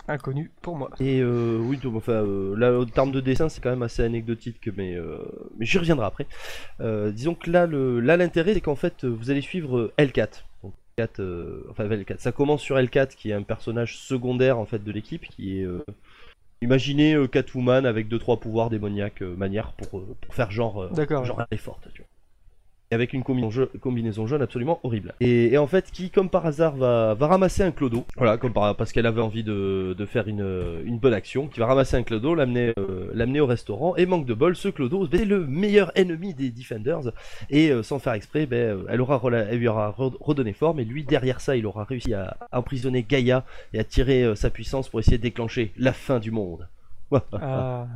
[0.08, 0.90] Inconnu pour moi.
[1.00, 4.02] Et euh, oui, donc, enfin, euh, là, en termes de dessin, c'est quand même assez
[4.02, 5.18] anecdotique, mais, euh,
[5.58, 6.26] mais j'y reviendrai après.
[7.12, 10.44] Disons que là, le, là, l'intérêt, c'est qu'en fait, vous allez suivre euh, L4.
[10.62, 12.18] Donc, L4, euh, enfin, L4.
[12.18, 15.66] Ça commence sur L4, qui est un personnage secondaire en fait de l'équipe, qui est.
[16.62, 20.90] imaginez Catwoman avec 2-3 pouvoirs démoniaques manière pour, pour faire genre.
[20.90, 21.24] D'accord.
[21.24, 22.08] Genre elle est forte, tu vois.
[22.90, 25.14] Et avec une combinaison, jaune absolument horrible.
[25.20, 28.04] Et, et en fait, qui, comme par hasard, va, va ramasser un clodo.
[28.16, 31.48] Voilà, comme par, parce qu'elle avait envie de, de faire une, une bonne action.
[31.48, 33.96] Qui va ramasser un clodo, l'amener euh, l'amener au restaurant.
[33.96, 37.10] Et manque de bol, ce clodo, c'est le meilleur ennemi des Defenders.
[37.48, 40.78] Et euh, sans faire exprès, ben, euh, elle, aura, elle lui aura re- redonné forme.
[40.80, 44.34] Et lui, derrière ça, il aura réussi à, à emprisonner Gaïa et à tirer euh,
[44.34, 46.68] sa puissance pour essayer de déclencher la fin du monde.
[47.40, 47.86] Ah,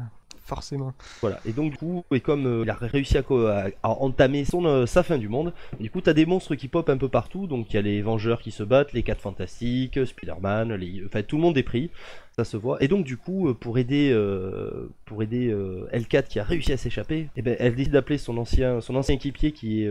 [0.48, 0.92] forcément.
[1.20, 3.90] Voilà, et donc du coup, et comme euh, il a réussi à, co- à- à
[3.90, 6.96] entamer son, euh, sa fin du monde, du coup t'as des monstres qui pop un
[6.96, 10.74] peu partout, donc il y a les Vengeurs qui se battent, les 4 Fantastiques, Spider-Man,
[10.74, 11.02] les...
[11.06, 11.90] enfin tout le monde est pris,
[12.34, 16.28] ça se voit, et donc du coup, euh, pour aider, euh, pour aider euh, L4
[16.28, 19.52] qui a réussi à s'échapper, eh ben, elle décide d'appeler son ancien, son ancien équipier
[19.52, 19.90] qui est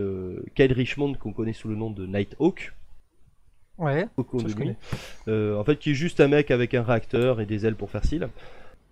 [0.56, 2.72] Kyle Richmond, qu'on connaît sous le nom de Nighthawk,
[3.78, 4.62] Ouais, Coco ça, de je nuit.
[4.64, 4.76] connais.
[5.28, 7.90] Euh, en fait, qui est juste un mec avec un réacteur et des ailes pour
[7.92, 8.28] faire style.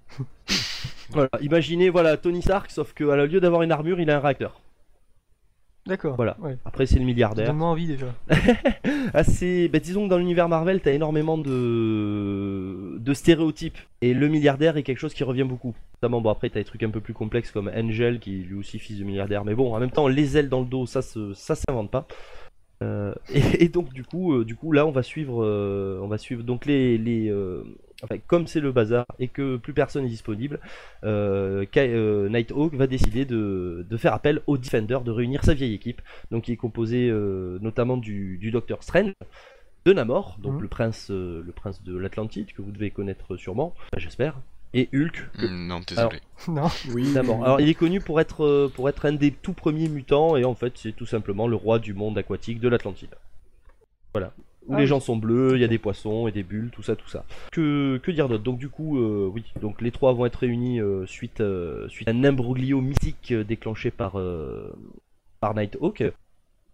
[1.11, 4.61] voilà, imaginez voilà Tony Stark, sauf qu'à lieu d'avoir une armure, il a un réacteur.
[5.87, 6.17] D'accord.
[6.17, 6.37] Voilà.
[6.41, 6.59] Ouais.
[6.65, 7.47] Après, c'est le milliardaire.
[7.47, 8.07] Donne-moi envie déjà.
[9.15, 9.69] assez.
[9.69, 12.99] Bah, disons que dans l'univers Marvel, t'as énormément de...
[12.99, 13.79] de stéréotypes.
[14.03, 15.77] Et le milliardaire est quelque chose qui revient beaucoup.
[15.95, 18.57] Notamment, bon, après, t'as des trucs un peu plus complexes comme Angel, qui est lui
[18.57, 19.45] aussi fils de milliardaire.
[19.45, 21.33] Mais bon, en même temps, les ailes dans le dos, ça, se...
[21.35, 22.09] ça s'invente pas.
[22.83, 26.09] Euh, et, et donc, du coup, euh, du coup, là, on va suivre, euh, on
[26.09, 26.99] va suivre donc les.
[26.99, 27.33] les
[28.03, 30.61] Enfin, comme c'est le bazar et que plus personne n'est disponible,
[31.05, 35.73] euh, euh, Nighthawk va décider de, de faire appel au Defender, de réunir sa vieille
[35.75, 39.13] équipe, donc qui est composée euh, notamment du, du Docteur Strange,
[39.87, 40.61] de Namor, donc Mhm.
[40.63, 44.35] le prince, euh, le prince de l'Atlantide que vous devez connaître sûrement, enfin, j'espère,
[44.75, 45.31] et Hulk.
[45.39, 46.21] que- Hmm, Non, désolé.
[46.49, 46.69] non.
[46.93, 47.11] Oui.
[47.15, 47.45] Namor.
[47.45, 50.55] Alors il est connu pour être pour être un des tout premiers mutants et en
[50.55, 53.15] fait c'est tout simplement le roi du monde aquatique de l'Atlantide.
[54.13, 54.33] Voilà.
[54.69, 54.89] Où Ah les oui.
[54.89, 57.25] gens sont bleus, il y a des poissons et des bulles, tout ça, tout ça.
[57.53, 58.43] Que, que dire d'autre?
[58.43, 62.09] Donc du coup, euh, oui, donc les trois vont être réunis euh, suite, euh, suite
[62.09, 64.21] à un imbroglio mystique euh, déclenché par,
[65.41, 66.03] par Nighthawk.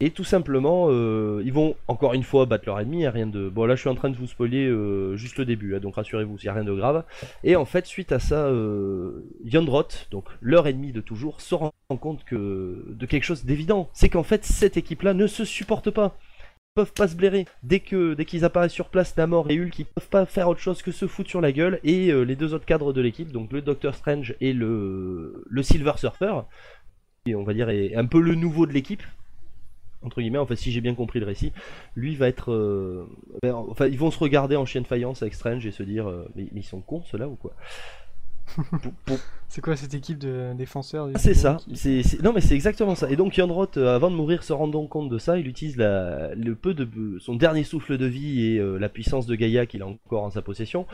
[0.00, 3.48] Et tout simplement, euh, ils vont encore une fois battre leur ennemi, hein, rien de...
[3.48, 4.66] Bon là je suis en train de vous spoiler
[5.14, 7.04] juste le début, hein, donc rassurez-vous, il n'y a rien de grave.
[7.44, 8.50] Et en fait, suite à ça,
[9.44, 13.90] Yondrot, donc leur ennemi de toujours, se rend compte que de quelque chose d'évident.
[13.92, 16.16] C'est qu'en fait, cette équipe-là ne se supporte pas.
[16.74, 17.46] Peuvent pas se blairer.
[17.62, 20.60] Dès que dès qu'ils apparaissent sur place, Namor et Hulk, ils peuvent pas faire autre
[20.60, 21.80] chose que se foutre sur la gueule.
[21.84, 25.62] Et euh, les deux autres cadres de l'équipe, donc le Doctor Strange et le, le
[25.62, 26.32] Silver Surfer,
[27.26, 29.02] qui on va dire est un peu le nouveau de l'équipe,
[30.02, 31.52] entre guillemets, en fait, si j'ai bien compris le récit,
[31.94, 32.50] lui va être.
[32.52, 33.06] euh,
[33.42, 36.08] ben, enfin, ils vont se regarder en chien de faïence avec Strange et se dire
[36.08, 37.52] euh, mais, ils sont cons ceux-là ou quoi?
[39.48, 43.10] C'est quoi cette équipe de défenseurs Ah, C'est ça, qui- non mais c'est exactement ça.
[43.10, 46.34] Et donc Yandroth, euh, avant de mourir, se rendant compte de ça, il utilise la,
[46.34, 49.82] le peu de son dernier souffle de vie et euh, la puissance de Gaïa qu'il
[49.82, 50.86] a encore en sa possession.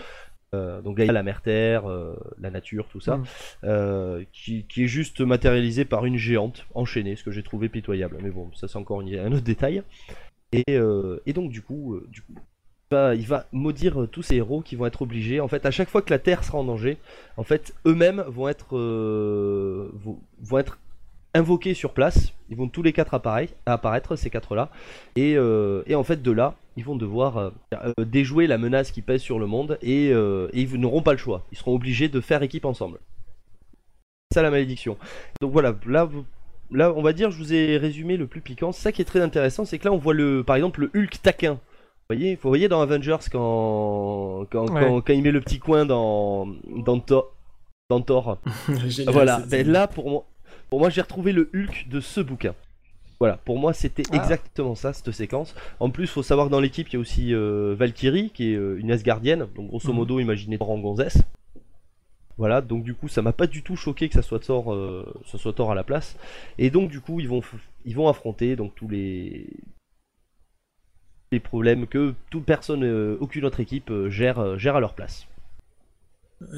[0.55, 3.18] Euh, donc Gaïa, la mère terre, euh, la nature, tout ça,
[3.62, 4.25] Mm.
[4.33, 8.16] qui, qui est juste matérialisé par une géante enchaînée, ce que j'ai trouvé pitoyable.
[8.23, 9.83] Mais bon, ça c'est encore une- un autre détail.
[10.53, 10.64] Et,
[11.27, 12.33] et donc du coup, du coup,
[12.92, 15.40] il va maudire euh, tous ces héros qui vont être obligés.
[15.40, 16.96] En fait, à chaque fois que la Terre sera en danger,
[17.37, 19.90] en fait, eux-mêmes vont être, euh,
[20.40, 20.79] vont, être
[21.35, 22.33] invoqués sur place.
[22.51, 24.70] Ils vont tous les quatre apparaître, ces quatre-là.
[25.16, 27.53] Et, euh, et en fait, de là, ils vont devoir
[27.98, 31.18] déjouer la menace qui pèse sur le monde et, euh, et ils n'auront pas le
[31.18, 31.44] choix.
[31.51, 33.01] Ils seront obligés de faire équipe ensemble.
[34.31, 34.96] C'est ça la malédiction.
[35.40, 36.09] Donc voilà, là,
[36.70, 38.72] là, on va dire, je vous ai résumé le plus piquant.
[38.72, 41.20] Ça qui est très intéressant, c'est que là, on voit le, par exemple, le Hulk
[41.20, 41.59] taquin.
[42.11, 44.81] Vous voyez, vous voyez dans Avengers quand, quand, Ouais.
[44.81, 46.47] quand, quand il met le petit coin dans,
[46.87, 47.35] dans, Thor,
[47.90, 48.38] dans Thor.
[48.87, 50.25] Génial, Voilà, ben là pour moi,
[50.71, 52.55] pour moi j'ai retrouvé le Hulk de ce bouquin.
[53.21, 54.16] Voilà, pour moi c'était Ah.
[54.16, 55.55] exactement ça cette séquence.
[55.81, 58.57] En plus, faut savoir que dans l'équipe il y a aussi euh, Valkyrie qui est
[58.57, 59.97] euh, une Asgardienne, donc grosso Mhm.
[59.97, 61.18] modo imaginez Thor en gonzesse.
[62.38, 65.05] Voilà, donc du coup ça m'a pas du tout choqué que ça soit Thor, euh,
[65.27, 66.16] ça soit Thor à la place.
[66.57, 67.42] Et donc du coup ils vont,
[67.85, 69.47] ils vont affronter donc tous les
[71.33, 74.95] les problèmes que toute personne, euh, aucune autre équipe euh, gère, euh, gère à leur
[74.95, 75.27] place.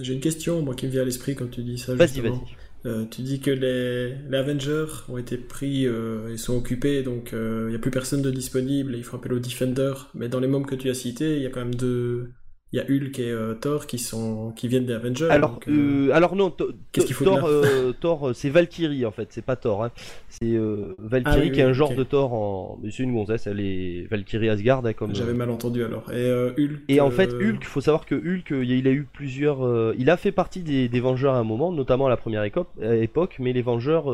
[0.00, 1.94] J'ai une question, moi, qui me vient à l'esprit quand tu dis ça.
[1.94, 3.08] Vas-y, vas-y.
[3.10, 7.74] Tu dis que les, les Avengers ont été pris et sont occupés, donc il n'y
[7.74, 9.92] a plus personne de disponible et il faut appeler au Defender.
[10.14, 12.30] Mais dans les membres que tu as cités, il y a quand même deux.
[12.72, 15.28] Il y a Hulk et euh, Thor qui, sont, qui viennent des Avengers.
[15.28, 16.54] Alors, donc, euh, euh, alors non,
[16.92, 17.24] qu'est-ce qu'il faut
[18.00, 19.84] Thor, c'est Valkyrie en fait, c'est pas Thor.
[19.84, 19.90] Hein.
[20.28, 20.56] C'est
[20.98, 22.78] Valkyrie Ah oui, qui est un genre de Thor en.
[22.82, 25.14] mais C'est une gonzesse, elle est Valkyrie Asgard hein, comme.
[25.14, 26.12] J'avais mal entendu alors.
[26.12, 26.80] Et Hulk.
[26.88, 29.94] Et en fait, Hulk, faut savoir que Hulk, il a eu plusieurs.
[29.98, 33.36] il a fait partie des, des Vengeurs à un moment, notamment à la première époque,
[33.38, 34.08] mais les Vengeurs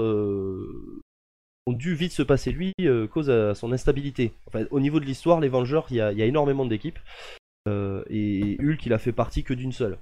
[1.66, 4.32] ont dû vite se passer lui, euh, cause à son instabilité.
[4.46, 6.98] Enfin, au niveau de l'histoire, les Vengeurs, il y a, il y a énormément d'équipes.
[7.66, 9.98] Euh, et Hulk, il a fait partie que d'une seule.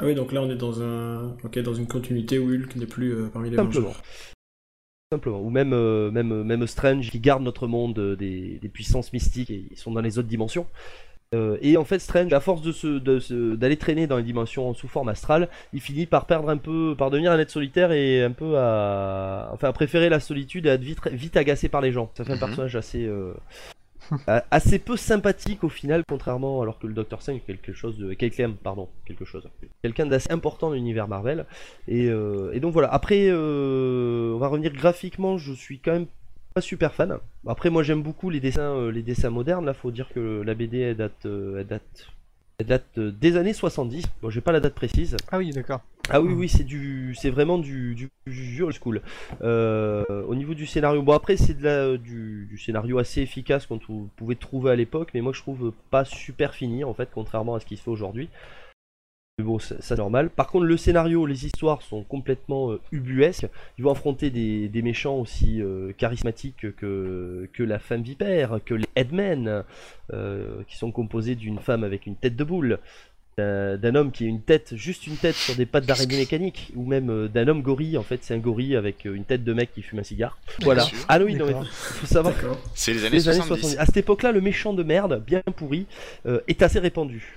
[0.00, 2.86] Ah oui, donc là on est dans un, ok, dans une continuité où Hulk n'est
[2.86, 3.88] plus euh, parmi les Simplement.
[3.88, 4.02] Avengers.
[5.12, 5.40] Simplement.
[5.40, 9.50] Ou même, euh, même, même Strange qui garde notre monde euh, des, des puissances mystiques
[9.50, 10.66] et ils sont dans les autres dimensions.
[11.34, 14.22] Euh, et en fait, Strange, à force de se, de se- d'aller traîner dans les
[14.22, 17.92] dimensions sous forme astrale, il finit par perdre un peu, par devenir un être solitaire
[17.92, 21.68] et un peu à, enfin, à préférer la solitude et à être vite, vite agacé
[21.68, 22.10] par les gens.
[22.14, 22.40] Ça fait un Mhm.
[22.40, 23.34] personnage assez, euh,
[24.50, 28.50] assez peu sympathique au final, contrairement alors que le Docteur Strange quelque chose de, quelqu'un,
[28.50, 29.48] pardon, quelque chose,
[29.82, 31.46] quelqu'un d'assez important dans l'univers Marvel.
[31.86, 32.88] Et, euh, et donc voilà.
[32.88, 35.38] Après, euh, on va revenir graphiquement.
[35.38, 36.06] Je suis quand même
[36.54, 37.18] pas super fan.
[37.46, 39.64] Après, moi j'aime beaucoup les dessins, euh, les dessins modernes.
[39.64, 42.06] Là, faut dire que la BD elle date, euh, elle date,
[42.58, 44.04] elle date euh, des années 70.
[44.22, 45.16] Bon, j'ai pas la date précise.
[45.30, 45.80] Ah oui, d'accord.
[46.10, 49.02] Ah oui, oui, c'est du, c'est vraiment du, du, du school.
[49.42, 53.66] Euh, au niveau du scénario, bon après c'est de la, du, du scénario assez efficace
[53.66, 53.78] qu'on
[54.16, 57.60] pouvait trouver à l'époque, mais moi je trouve pas super fini en fait, contrairement à
[57.60, 58.28] ce qui se fait aujourd'hui.
[59.38, 60.30] Mais bon, ça c'est normal.
[60.30, 63.46] Par contre, le scénario, les histoires sont complètement euh, ubuesques.
[63.78, 69.62] Ils vont affronter des, méchants aussi euh, charismatiques que, la femme vipère, que les Headmen,
[70.12, 72.80] euh, qui sont composés d'une femme avec une tête de boule,
[73.38, 76.84] d'un homme qui a une tête, juste une tête sur des pattes d'araignée mécanique, ou
[76.86, 77.96] même euh, d'un homme gorille.
[77.96, 80.38] En fait, c'est un gorille avec euh, une tête de mec qui fume un cigare.
[80.62, 80.86] Voilà.
[81.08, 81.66] Ah oui, non, mais D'accord.
[81.68, 82.34] faut savoir.
[82.74, 83.60] C'est les années Les années 70.
[83.62, 83.78] 70.
[83.80, 85.86] À cette époque-là, le méchant de merde, bien pourri,
[86.26, 87.34] euh, est assez répandu.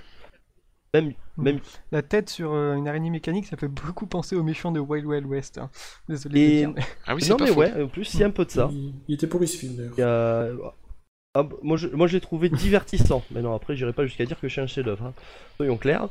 [0.94, 1.58] Même, même
[1.90, 5.06] La tête sur euh, une araignée mécanique, ça fait beaucoup penser aux méchants de Wild
[5.06, 5.56] Wild West.
[5.56, 5.70] hein.
[6.08, 8.20] Désolé de Et- dire, mais- Ah oui, c'est non pas mais ouais, en plus il
[8.20, 8.68] y a un peu de ça.
[8.70, 10.74] Il, il était pourri ce film d'ailleurs.
[11.34, 13.22] Ah, moi je, moi je l'ai trouvé divertissant.
[13.30, 15.06] Mais non après j'irai pas jusqu'à dire que c'est un chef-d'œuvre.
[15.06, 15.14] hein.
[15.56, 16.08] Soyons clairs.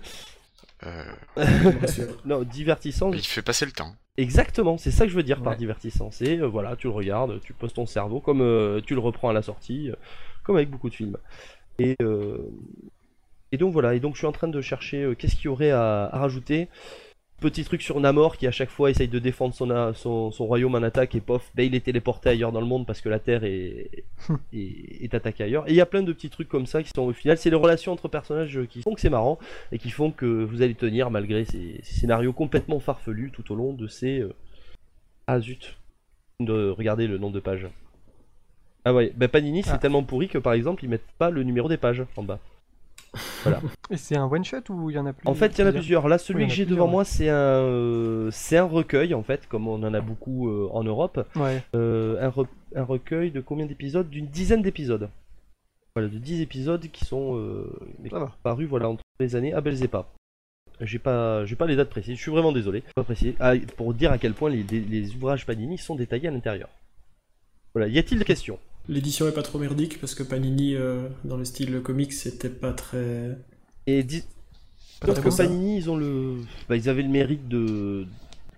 [0.84, 1.04] Euh,
[1.38, 2.04] je.
[2.26, 3.12] Non divertissant.
[3.14, 3.96] il fait passer le temps.
[4.18, 6.10] Exactement, c'est ça que je veux dire par divertissant.
[6.12, 9.30] C'est euh, voilà, tu le regardes, tu poses ton cerveau comme euh, tu le reprends
[9.30, 9.96] à la sortie, euh,
[10.44, 11.18] comme avec beaucoup de films.
[11.80, 12.38] Et euh,
[13.52, 13.94] et donc voilà.
[13.94, 16.18] Et donc je suis en train de chercher euh, qu'est-ce qu'il y aurait à, à
[16.20, 16.68] rajouter.
[17.42, 20.46] Petit truc sur Namor qui à chaque fois essaye de défendre son, a- son, son
[20.46, 23.10] royaume en attaque et pof, ben, il est téléporté ailleurs dans le monde parce que
[23.10, 24.04] la Terre est,
[24.54, 25.68] est, est attaquée ailleurs.
[25.68, 27.50] Et il y a plein de petits trucs comme ça qui sont au final, c'est
[27.50, 29.40] les relations entre personnages qui font que c'est marrant
[29.72, 33.56] et qui font que vous allez tenir malgré ces, ces scénarios complètement farfelus tout au
[33.56, 34.20] long de ces...
[34.20, 34.34] euh,
[35.26, 35.78] Ah zut,
[36.40, 37.68] de regarder le nombre de pages.
[38.86, 39.78] Ah ouais, ben Panini c'est Ah.
[39.80, 42.40] tellement pourri que par exemple ils mettent pas le numéro des pages en bas.
[43.90, 45.64] Et c'est un one shot ou il y en a plus En fait, il y
[45.64, 46.08] en a plusieurs.
[46.08, 49.48] Là, celui Oui, que j'ai devant moi, c'est un, euh, c'est un recueil en fait,
[49.48, 51.28] comme on en a beaucoup euh, en Europe.
[51.36, 51.62] Ouais.
[51.76, 54.10] Euh, un, re- un recueil de combien d'épisodes?
[54.10, 55.10] D'une dizaine d'épisodes.
[55.96, 57.66] Voilà, de 10 épisodes qui sont
[58.44, 60.08] parus voilà, entre les années à Belzepa.
[60.80, 62.82] J'ai pas, j'ai pas les dates précises, je suis vraiment désolé.
[62.96, 63.36] Pas précis.
[63.42, 66.70] Ah, pour dire à quel point les, les- les ouvrages Panini sont détaillés à l'intérieur.
[67.76, 68.58] Voilà, y a-t-il des questions?
[68.88, 72.74] L'édition est pas trop merdique parce que Panini, euh, dans le style comics, c'était pas
[72.74, 73.38] très.
[73.88, 74.06] Et
[75.06, 75.36] Sauf très que.
[75.38, 76.38] Panini, ils ont le,
[76.70, 78.06] bah, ils avaient le mérite de,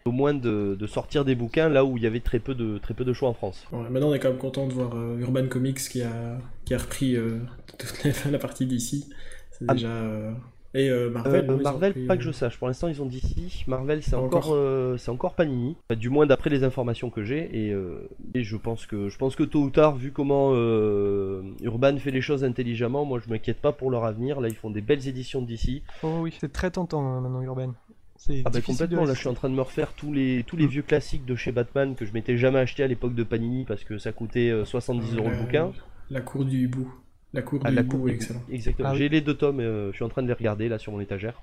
[0.05, 2.77] au moins de, de sortir des bouquins là où il y avait très peu de,
[2.77, 3.63] très peu de choix en France.
[3.71, 6.73] Ouais, maintenant, on est quand même content de voir euh, Urban Comics qui a, qui
[6.73, 7.39] a repris euh,
[7.77, 9.09] toute la, la partie d'ici.
[9.51, 9.73] C'est Ah.
[9.73, 10.33] déjà.
[10.75, 11.09] Euh, Et euh, Euh,
[11.57, 11.89] Marvel.
[11.91, 12.57] repris, pas euh, que je sache.
[12.57, 13.63] Pour l'instant, ils ont d'ici.
[13.67, 14.55] Marvel, c'est encore, encore.
[14.55, 15.75] euh, c'est encore Panini.
[15.89, 17.49] Enfin, du moins d'après les informations que j'ai.
[17.67, 21.41] Et, euh, et je pense que, je pense que tôt ou tard, vu comment euh,
[21.62, 24.41] Urban fait les choses intelligemment, moi je m'inquiète pas pour leur avenir.
[24.41, 25.83] Là, ils font des belles éditions d'ici.
[26.03, 27.73] Oh oui, c'est très tentant hein, maintenant Urban.
[28.15, 29.03] C'est Ah bah de complètement.
[29.05, 31.36] Là, je suis en train de me refaire tous les, tous les vieux classiques de
[31.36, 34.49] chez Batman que je m'étais jamais acheté à l'époque de Panini parce que ça coûtait
[34.49, 35.71] euh, 70 euros le bouquin.
[36.09, 36.93] La cour du hibou.
[37.34, 38.43] La cour Ah, du la hibou cour- est excellent.
[38.52, 38.89] Exactement.
[38.89, 38.98] Ah oui.
[39.00, 41.00] J'ai les deux tomes, euh, je suis en train de les regarder là sur mon
[41.00, 41.41] étagère.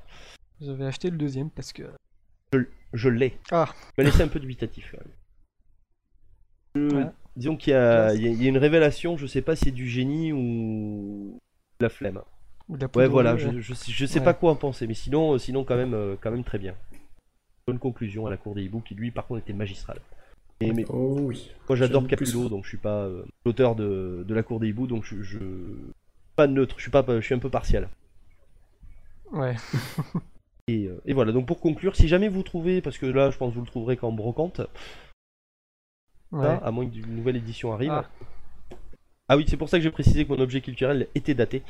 [0.61, 1.83] J'avais acheté le deuxième parce que.
[2.93, 3.39] Je l'ai.
[3.51, 3.69] Ah.
[3.97, 4.99] Je vais laisser un peu dubitatif quand
[6.77, 6.97] même.
[6.97, 7.07] Ouais.
[7.37, 8.17] Disons qu'il y, a- Classe.
[8.17, 10.33] il y a- il y a une révélation, je sais pas si c'est du génie
[10.33, 11.39] ou
[11.79, 12.21] de la flemme.
[12.69, 14.25] ou de la Ouais, voilà, je, je, sais- je sais Ouais.
[14.25, 16.75] pas quoi en penser, mais sinon, euh, sinon quand même, euh, quand même très bien.
[17.67, 19.99] Bonne conclusion à la cour des hiboux qui lui, par contre, était magistral.
[20.63, 21.51] Mais Oh oui.
[21.69, 24.87] moi, j'adore Capullo, donc je suis pas euh, l'auteur de, de la cour des hiboux,
[24.87, 25.39] donc je, je
[26.37, 27.89] pas neutre, je suis pas, je suis un peu partial.
[29.33, 29.57] Ouais.
[30.69, 33.39] Et, euh, et voilà, donc pour conclure, si jamais vous trouvez, parce que là je
[33.39, 34.61] pense que vous le trouverez qu'en brocante,
[36.33, 36.43] ouais.
[36.45, 37.91] là, à moins qu'une nouvelle édition arrive.
[37.93, 38.11] Ah,
[39.29, 39.37] Ah.
[39.39, 41.63] oui, c'est pour ça que j'ai précisé que mon objet culturel était daté.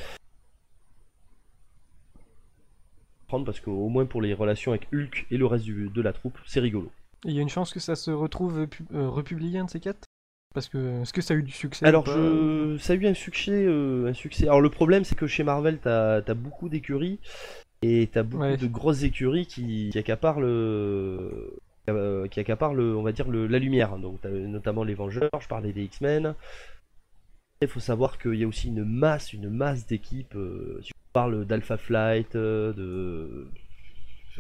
[3.28, 6.12] Prendre parce qu'au moins pour les relations avec Hulk et le reste du- de la
[6.12, 6.90] troupe, c'est rigolo.
[7.24, 9.80] Il y a une chance que ça se retrouve pu- euh, republié un de ces
[9.80, 10.04] quatre?
[10.54, 12.76] Parce que est-ce que ça a eu du succès Alors, je...
[12.80, 14.44] ça a eu un succès, euh, un succès.
[14.44, 17.20] Alors, le problème, c'est que chez Marvel, t'as as beaucoup d'écuries
[17.82, 18.56] et t'as beaucoup Ouais.
[18.56, 21.56] de grosses écuries qui, qui accaparent le,
[21.88, 23.96] euh, qui accaparent le, on va dire le, la lumière.
[23.98, 25.30] Donc, t'as notamment les Vengeurs.
[25.40, 26.34] Je parlais des X-Men.
[27.62, 30.34] Il faut savoir qu'il y a aussi une masse, une masse d'équipes.
[30.34, 33.46] euh, si on parle d'Alpha Flight, de,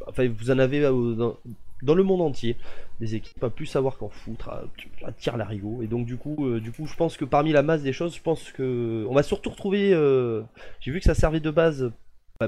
[0.08, 1.36] enfin, vous en avez euh, dans,
[1.82, 2.56] dans le monde entier
[3.00, 4.62] des équipes à plus savoir qu'en foutre, à,
[5.06, 5.80] à tir l'arigot.
[5.82, 8.14] Et donc du coup, euh, du coup, je pense que parmi la masse des choses,
[8.16, 9.92] je pense que on va surtout retrouver.
[9.94, 10.42] euh,
[10.80, 11.92] J'ai vu que ça servait de base,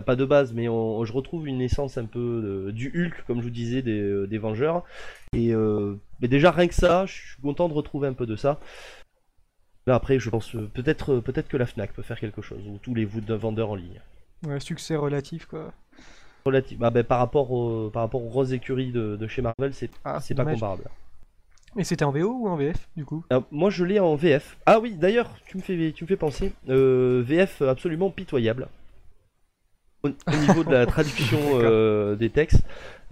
[0.07, 3.39] pas de base, mais on- je retrouve une essence un peu de- du Hulk, comme
[3.39, 4.85] je vous disais, des, euh, des Vengeurs.
[5.35, 8.37] Et euh, mais déjà rien que ça, je suis content de retrouver un peu de
[8.37, 8.59] ça.
[9.87, 12.79] Là après, je pense euh, peut-être peut-être que la Fnac peut faire quelque chose ou
[12.79, 14.01] tous les vendeurs en ligne.
[14.47, 15.73] Ouais, succès relatif quoi.
[16.45, 19.73] Relatif, bah, ben, par rapport au, par rapport aux grosses écuries de, de chez Marvel,
[19.75, 20.57] c'est Ah, c'est pas dommage.
[20.61, 20.85] comparable.
[21.79, 23.25] Et c'était en VO ou en VF du coup?
[23.31, 24.59] Alors, moi je l'ai en VF.
[24.67, 26.53] Ah oui, d'ailleurs, tu me fais, tu me fais penser.
[26.69, 28.69] euh, VF absolument pitoyable.
[30.03, 32.63] Au, au niveau de la traduction euh, des textes.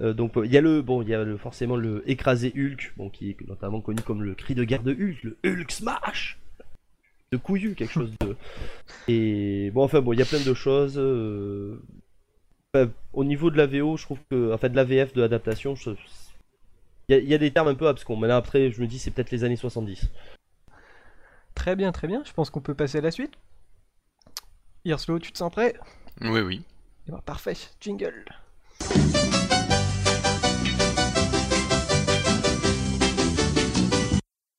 [0.00, 2.94] Euh, donc il y a le bon, il y a le, forcément le écrasé Hulk,
[2.96, 6.38] bon, qui est notamment connu comme le cri de guerre de Hulk, le Hulk smash
[7.32, 8.36] de couillu, quelque chose de.
[9.08, 11.00] Et bon, enfin bon, il y a plein de choses.
[12.76, 15.20] Euh, Enfin, au niveau de la VO, je trouve que, enfin de la VF de
[15.20, 15.90] l'adaptation, je-
[17.09, 18.16] il y, a- il y a des termes un peu abscons.
[18.16, 20.09] Mais là après, je me dis c'est peut-être les années 70.
[21.54, 22.22] Très bien, très bien.
[22.24, 23.33] Je pense qu'on peut passer à la suite.
[24.85, 25.74] Hirslo, tu te sens prêt?
[26.22, 26.62] Oui, oui.
[27.09, 27.56] Eh ben, parfait.
[27.80, 28.24] Jingle.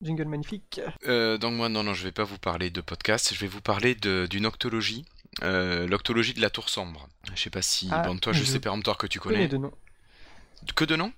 [0.02, 0.80] Jingle magnifique.
[1.06, 3.60] Euh, donc moi, non, non, je vais pas vous parler de podcast, je vais vous
[3.60, 5.04] parler de- d'une octologie,
[5.42, 7.08] euh, l'octologie de la Tour Sombre.
[7.34, 7.88] Je sais pas si...
[7.90, 9.48] Ah, bon, toi, je je sais péremptoire que tu Connais connais.
[9.48, 9.72] de nom.
[10.74, 11.12] Que de noms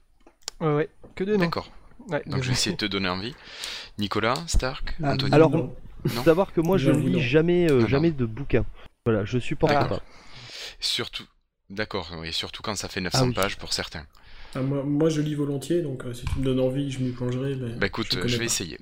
[0.61, 0.89] Ouais, ouais.
[1.17, 1.41] Que de nom.
[1.41, 1.71] D'accord.
[2.09, 3.35] Ouais, Donc je vais essayer de te donner envie.
[3.99, 5.75] Nicolas, Stark, Ah, Anthony Alors, non.
[6.15, 6.23] Non.
[6.25, 7.19] Savoir que moi je J'avoue, lis non.
[7.21, 7.87] jamais, euh, Non, non.
[7.89, 8.65] jamais de bouquins.
[9.07, 10.01] Voilà, je supporte pas.
[10.81, 11.25] Surtout...
[11.71, 13.35] D'accord, oui, surtout quand ça fait 900 Ah oui.
[13.35, 14.05] pages pour certains.
[14.55, 17.11] Ah, moi, moi, je lis volontiers, donc euh, si tu me donnes envie, je m'y
[17.11, 17.57] plongerai.
[17.57, 18.45] Mais Bah écoute, je, vais pas.
[18.45, 18.79] essayer.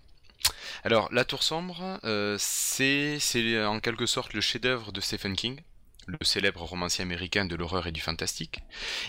[0.85, 3.21] Alors, La Tour Sombre, euh, c'est
[3.64, 5.61] en quelque sorte le chef-d'œuvre de Stephen King,
[6.07, 8.59] le célèbre romancier américain de l'horreur et du fantastique.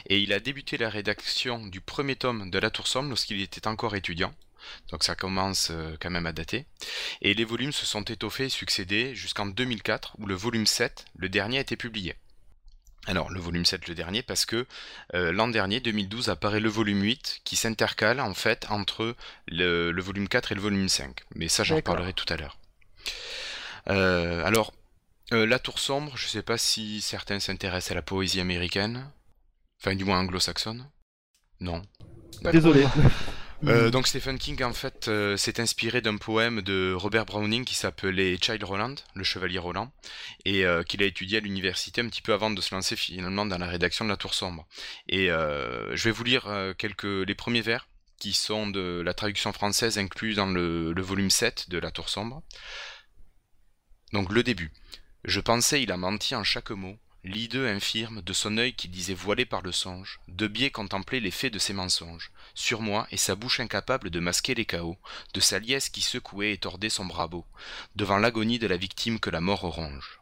[0.08, 3.68] Et il a débuté la rédaction du premier tome de La Tour Sombre lorsqu'il était
[3.68, 4.36] encore étudiant.
[4.92, 6.68] Donc ça commence euh, quand même à dater.
[7.24, 11.28] Et les volumes se sont étoffés et succédés jusqu'en 2004, où le volume 7, le
[11.28, 12.14] dernier, a été publié.
[13.06, 14.66] Alors, le volume 7, le dernier, parce que
[15.14, 19.16] euh, l'an dernier, 2012, apparaît le volume 8, qui s'intercale en fait entre
[19.48, 21.20] le, le volume 4 et le volume 5.
[21.36, 22.58] Mais ça, j'en reparlerai tout à l'heure.
[23.90, 24.74] Euh, alors,
[25.34, 29.10] euh, La Tour Sombre, je sais pas si certains s'intéressent à la poésie américaine.
[29.82, 30.88] Enfin, du moins anglo-saxonne.
[31.60, 31.82] Non.
[32.52, 32.86] Désolé.
[33.66, 37.76] Euh, donc Stephen King en fait euh, s'est inspiré d'un poème de Robert Browning qui
[37.76, 39.92] s'appelait Child Roland, le chevalier Roland,
[40.44, 43.46] et euh, qu'il a étudié à l'université un petit peu avant de se lancer finalement
[43.46, 44.68] dans la rédaction de La Tour Sombre.
[45.08, 47.88] Et je vais vous lire quelques les premiers vers
[48.20, 52.10] qui sont de la traduction française inclus dans le, le volume 7 de La Tour
[52.10, 52.44] Sombre.
[54.12, 54.72] Donc le début.
[55.24, 59.14] Je pensais il a menti en chaque mot, l'hideux infirme de son œil qui disait
[59.14, 63.36] voilé par le songe, de biais contempler l'effet de ses mensonges sur moi et sa
[63.36, 64.98] bouche incapable de masquer les chaos,
[65.34, 67.46] de sa liesse qui secouait et tordait son bras beau,
[67.96, 70.20] devant l'agonie de la victime que la mort ronge.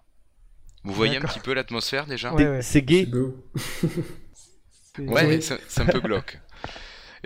[0.83, 2.33] Vous voyez un petit peu l'atmosphère déjà?
[2.33, 2.61] Ouais, ouais.
[2.61, 3.07] C'est C'est gay.
[4.97, 5.41] Ouais, Oui.
[5.41, 6.39] c'est c'est un peu glauque.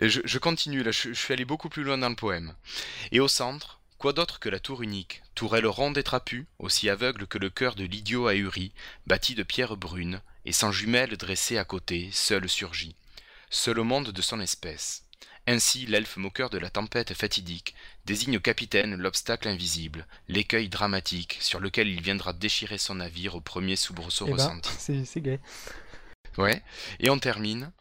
[0.02, 2.54] Et je, je continue, là, je, je suis allé beaucoup plus loin dans le poème.
[3.12, 7.28] Et au centre, quoi d'autre que la tour unique, tourelle ronde et trapue, aussi aveugle
[7.28, 8.72] que le cœur de l'idiot ahuri,
[9.08, 12.96] bâtie de pierres brunes, et sans jumelles dressée à côté, seul surgit,
[13.50, 15.04] seul au monde de son espèce.
[15.48, 21.60] Ainsi, l'elfe moqueur de la tempête fatidique désigne au capitaine l'obstacle invisible, l'écueil dramatique sur
[21.60, 24.70] lequel il viendra déchirer son navire au premier soubresaut Eh ben, ressenti.
[24.80, 25.40] c'est c'est gay.
[26.38, 26.64] Ouais.
[27.00, 27.72] Et on termine,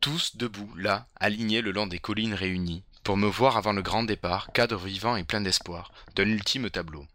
[0.00, 4.02] tous debout, là, alignés le long des collines réunies, pour me voir avant le grand
[4.02, 7.06] départ, cadre vivant et plein d'espoir, d'un ultime tableau.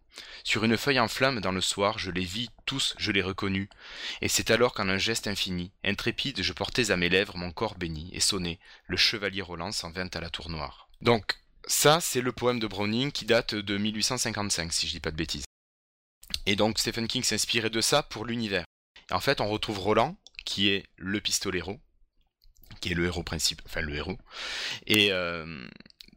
[0.43, 3.69] Sur une feuille en flamme dans le soir, je les vis, tous, je les reconnus,
[4.21, 7.75] et c'est alors qu'en un geste infini, intrépide, je portais à mes lèvres mon corps
[7.75, 10.89] béni, et sonné, le chevalier Roland s'en vint à la tour noire.
[11.01, 15.11] Donc, ça, c'est le poème de Browning qui date de 1855, si je dis pas
[15.11, 15.45] de bêtises.
[16.45, 18.65] Et donc, Stephen King s'inspirait de ça pour l'univers.
[19.11, 21.79] En fait, on retrouve Roland, qui est le pistolero,
[22.79, 24.17] qui est le héros principal, enfin le héros.
[24.87, 25.67] Et euh,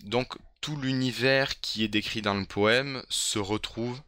[0.04, 4.00] donc tout l'univers qui est décrit dans le poème se retrouve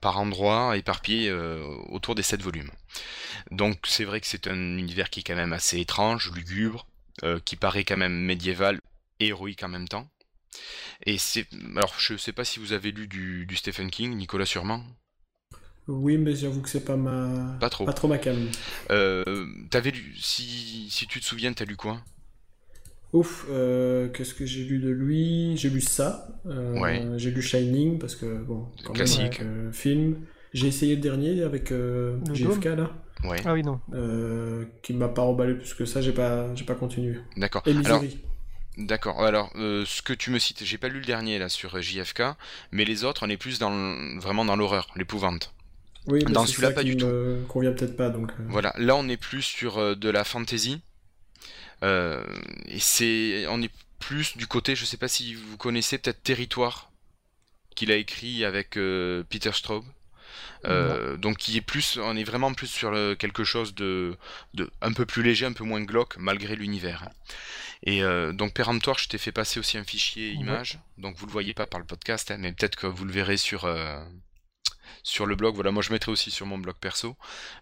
[0.00, 2.70] par endroits éparpillés euh, autour des sept volumes.
[3.50, 6.86] Donc c'est vrai que c'est un univers qui est quand même assez étrange, lugubre,
[7.22, 8.80] euh, qui paraît quand même médiéval
[9.20, 10.08] et héroïque en même temps.
[11.06, 14.82] Et c'est alors je sais pas si vous avez lu du, Stephen King, Nicolas sûrement.
[15.88, 17.56] Oui, mais j'avoue que c'est pas ma.
[17.60, 17.86] Pas trop.
[17.86, 18.36] Pas trop ma cam.
[18.90, 22.00] Euh, T'avais lu, si, si tu te souviens, t'as lu quoi?
[23.14, 25.56] Ouf, euh, qu'est-ce que j'ai lu de lui?
[25.56, 26.28] J'ai lu ça.
[26.46, 27.02] euh, Ouais.
[27.18, 29.40] J'ai lu Shining parce que bon, quand Classique.
[29.40, 30.16] même, euh, film.
[30.52, 32.90] J'ai essayé le dernier avec euh, JFK là,
[33.24, 33.80] Ouais, Ah oui, non.
[33.94, 36.00] euh, qui m'a pas emballé plus que ça.
[36.02, 37.16] J'ai pas, j'ai pas continué.
[37.36, 37.62] d'accord.
[37.66, 38.18] Et Alors, Misery.
[38.78, 39.22] D'accord.
[39.24, 42.22] Alors, euh, ce que tu me cites, j'ai pas lu le dernier là sur JFK,
[42.72, 45.52] mais les autres, on est plus dans le- vraiment dans l'horreur, l'épouvante.
[46.06, 48.30] Oui, mais dans celui-là, pas qui du me convient peut-être pas donc.
[48.32, 48.72] euh, Voilà.
[48.78, 50.80] Là, on est plus sur euh, de la fantasy.
[51.82, 52.22] Euh,
[52.66, 56.90] et c'est, on est plus du côté, je sais pas si vous connaissez peut-être Territoire,
[57.74, 59.84] qu'il a écrit avec euh, Peter Straub.
[60.64, 64.16] Euh, donc qui est plus, on est vraiment plus sur le- quelque chose de,
[64.54, 67.08] de un peu plus léger, un peu moins glauque, malgré l'univers.
[67.84, 70.34] Et euh, donc péremptoire, je t'ai fait passer aussi un fichier Ouais.
[70.40, 73.12] image, donc vous le voyez pas par le podcast, hein, mais peut-être que vous le
[73.12, 74.00] verrez sur euh,
[75.02, 75.54] sur le blog.
[75.54, 77.16] Voilà, moi je mettrai aussi sur mon blog perso.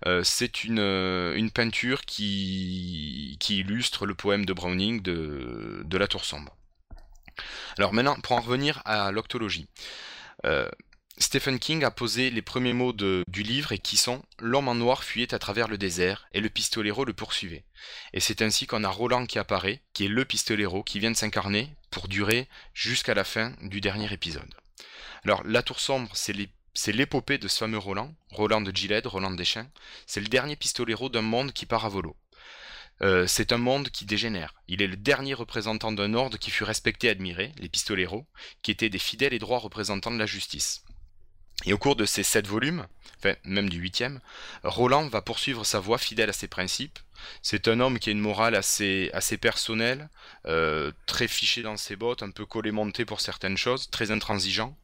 [0.07, 5.99] Euh, c'est une euh, une peinture qui qui illustre le poème de Browning de de
[5.99, 6.57] la Tour sombre.
[7.79, 9.67] Alors maintenant, pour en revenir à l'octologie.
[10.45, 10.69] Euh,
[11.19, 14.75] Stephen King a posé les premiers mots de- du livre et qui sont L'homme en
[14.75, 17.65] noir fuyait à travers le désert et le pistolero le poursuivait.
[18.13, 21.17] Et c'est ainsi qu'on a Roland qui apparaît, qui est le pistolero qui vient de
[21.17, 24.53] s'incarner pour durer jusqu'à la fin du dernier épisode.
[25.25, 29.07] Alors, La Tour Sombre, c'est les- c'est l'épopée de ce fameux Roland, Roland de Gilead,
[29.07, 29.71] Roland Deschamps.
[30.07, 32.17] C'est le dernier pistolero d'un monde qui part à volo.
[33.03, 34.55] Euh, c'est un monde qui dégénère.
[34.69, 38.27] Il est le dernier représentant d'un ordre qui fut respecté et admiré, les pistoleros,
[38.63, 40.85] qui étaient des fidèles et droits représentants de la justice.
[41.65, 42.87] Et au cours de ces sept volumes,
[43.19, 44.21] enfin même du huitième,
[44.63, 46.99] Roland va poursuivre sa voie fidèle à ses principes.
[47.41, 50.11] C'est un homme qui a une morale assez, assez personnelle,
[50.47, 54.77] euh, très fiché dans ses bottes, un peu collé-monté pour certaines choses, très intransigeant.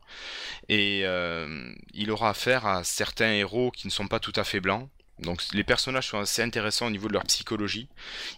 [0.69, 4.61] Et euh, il aura affaire à certains héros qui ne sont pas tout à fait
[4.61, 4.89] blancs.
[5.19, 7.89] Donc les personnages sont assez intéressants au niveau de leur psychologie.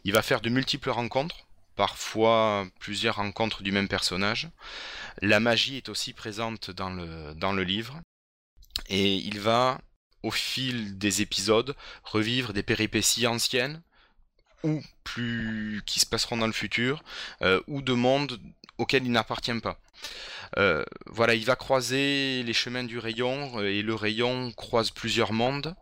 [0.05, 1.47] Il va faire de multiples rencontres,
[1.77, 4.49] parfois plusieurs rencontres du même personnage.
[5.23, 8.01] La magie est aussi présente dans le, livre.
[8.89, 9.81] Et il va,
[10.23, 13.83] au fil des épisodes, revivre des péripéties anciennes,
[14.63, 17.05] ou plus qui se passeront dans le futur,
[17.43, 18.41] euh, ou de mondes
[18.79, 19.79] auxquels il n'appartient pas.
[20.57, 25.33] Euh, voilà, il va croiser les chemins du rayon, euh, et le rayon croise plusieurs
[25.33, 25.75] mondes,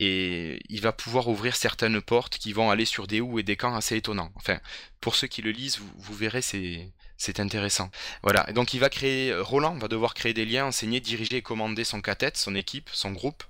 [0.00, 3.56] et il va pouvoir ouvrir certaines portes qui vont aller sur des houes et des
[3.56, 4.30] camps assez étonnants.
[4.36, 4.58] Enfin,
[5.00, 7.90] pour ceux qui le lisent, vous, verrez, c'est c'est intéressant.
[8.22, 11.84] Voilà, donc il va créer, Roland va devoir créer des liens, enseigner, diriger et commander
[11.84, 13.44] son cathète, son équipe, son groupe,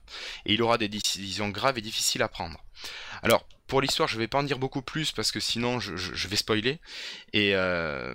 [0.45, 2.63] et il aura des décisions graves et difficiles à prendre.
[3.23, 6.37] Alors, pour l'histoire, je vais pas en dire beaucoup plus parce que sinon je, vais
[6.37, 6.79] spoiler.
[7.33, 8.15] Et euh,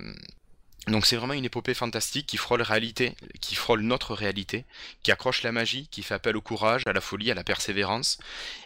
[0.86, 4.64] donc c'est vraiment une épopée fantastique qui frôle réalité, qui frôle notre réalité,
[5.02, 8.18] qui accroche la magie, qui fait appel au courage, à la folie, à la persévérance.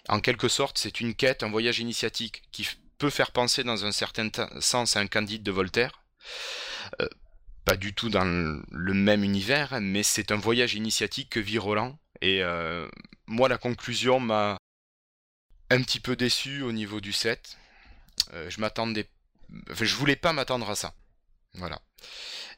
[0.08, 3.92] En quelque sorte, c'est une quête, un voyage initiatique qui peut faire penser dans un
[3.92, 6.02] certain sens à un Candide de Voltaire.
[7.00, 7.08] Euh,
[7.64, 11.98] pas du tout dans le- même univers, mais c'est un voyage initiatique que vit Roland.
[12.20, 12.88] Et euh,
[13.26, 14.56] moi, la conclusion m'a
[15.70, 17.58] un petit peu déçu au niveau du set.
[18.32, 19.08] Euh, je m'attendais,
[19.70, 20.94] je voulais pas m'attendre à ça.
[21.54, 21.80] Voilà.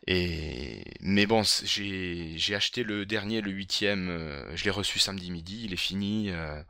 [0.08, 4.08] Mais bon, j'ai acheté le dernier, le huitième.
[4.10, 5.62] euh, je l'ai reçu samedi midi.
[5.64, 6.30] Il est fini.
[6.30, 6.62] euh,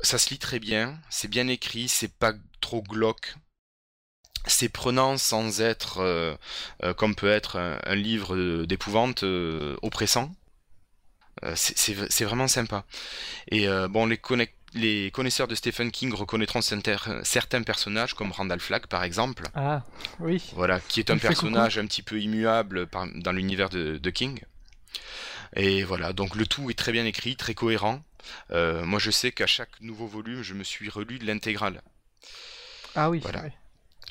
[0.00, 0.98] ça se lit très bien.
[1.10, 1.88] C'est bien écrit.
[1.88, 3.34] C'est pas trop glauque.
[4.46, 6.36] C'est prenant sans être euh,
[6.96, 9.22] comme peut être un, livre d'épouvante
[9.82, 10.32] oppressant.
[11.54, 12.84] C'est- vraiment sympa.
[13.50, 18.86] Et bon, les, connect- les connaisseurs de Stephen King reconnaîtront certains personnages comme Randall Flagg
[18.86, 19.44] par exemple.
[19.54, 19.82] Ah,
[20.20, 20.50] oui.
[20.54, 24.40] Voilà, qui est un personnage un petit peu immuable par- dans l'univers de, de King.
[25.56, 28.02] Et voilà, donc le tout est très bien écrit, très cohérent.
[28.52, 31.82] Euh, moi je sais qu'à chaque nouveau volume, je me suis relu de l'intégrale.
[32.94, 33.42] Ah oui, Voilà.
[33.42, 33.52] ouais.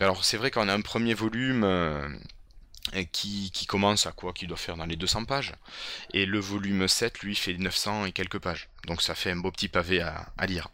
[0.02, 2.08] Alors c'est vrai qu'on a un premier volume euh,
[3.12, 5.54] qui, qui commence à quoi Qui doit faire dans les 200 pages.
[6.14, 8.70] Et le volume 7, lui, fait 900 et quelques pages.
[8.88, 10.70] Donc ça fait un beau petit pavé à, lire.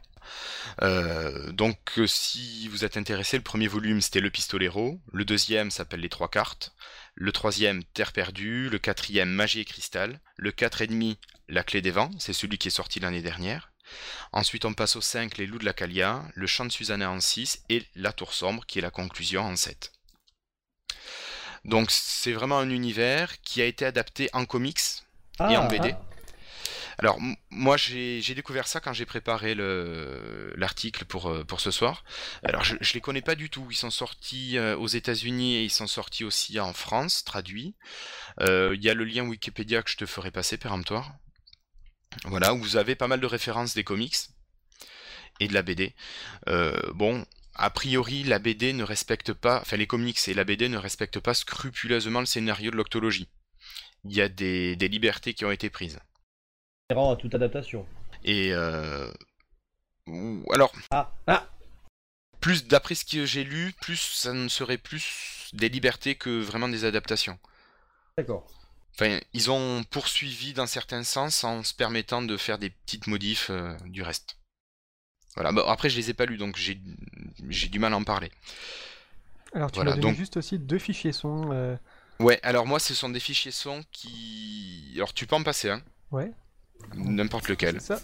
[0.81, 5.69] Euh, donc euh, si vous êtes intéressé, le premier volume c'était Le Pistolero, le deuxième
[5.69, 6.73] s'appelle Les Trois Cartes,
[7.13, 11.81] le troisième Terre Perdue, le quatrième Magie et Cristal, le quatre et demi La Clé
[11.81, 13.71] des Vents, c'est celui qui est sorti l'année dernière.
[14.31, 17.19] Ensuite on passe au 5 Les Loups de la Calia, le Chant de Susanna en
[17.19, 19.94] 6 et La Tour Sombre qui est la conclusion en 7.
[21.65, 24.79] Donc c'est vraiment un univers qui a été adapté en comics
[25.39, 25.93] et en BD.
[25.93, 26.01] ah.
[26.97, 32.05] Alors moi j'ai découvert ça quand j'ai préparé le l'article pour euh, pour ce soir.
[32.43, 33.67] Alors je, je les connais pas du tout.
[33.69, 37.75] Ils sont sortis euh, aux États-Unis et ils sont sortis aussi en France traduits.
[38.39, 41.11] Euh, Il y a le lien Wikipédia que je te ferai passer péremptoire.
[42.23, 44.15] Voilà où vous avez pas mal de références des comics
[45.41, 45.93] et de la BD.
[46.47, 47.25] Euh, bon.
[47.55, 51.19] A priori, la BD ne respecte pas, enfin les comics et la BD ne respectent
[51.19, 53.29] pas scrupuleusement le scénario de l'octologie.
[54.03, 55.99] Il y a des, des libertés qui ont été prises.
[56.89, 57.87] À toute adaptation.
[58.23, 59.09] Et euh...
[60.53, 61.47] alors, Ah, ah
[62.45, 66.69] plus d'après ce que j'ai lu, plus ça ne serait plus des libertés que vraiment
[66.69, 67.39] des adaptations.
[68.17, 68.45] D'accord.
[68.93, 73.49] Enfin, ils ont poursuivi dans certains sens en se permettant de faire des petites modifs
[73.49, 74.37] euh, du reste.
[75.35, 75.51] Voilà.
[75.51, 78.31] Bon, après, je les ai pas lus, donc j'ai du mal à en parler.
[79.53, 81.51] Alors tu Voilà, m'as donné donc- juste aussi deux fichiers son.
[81.53, 81.75] euh,
[82.19, 82.39] Ouais.
[82.43, 84.91] Alors moi, ce sont des fichiers son qui.
[84.95, 85.81] Alors tu peux en passer un.
[86.11, 86.31] Ouais.
[86.95, 87.81] N'importe lequel.
[87.81, 87.99] Ça.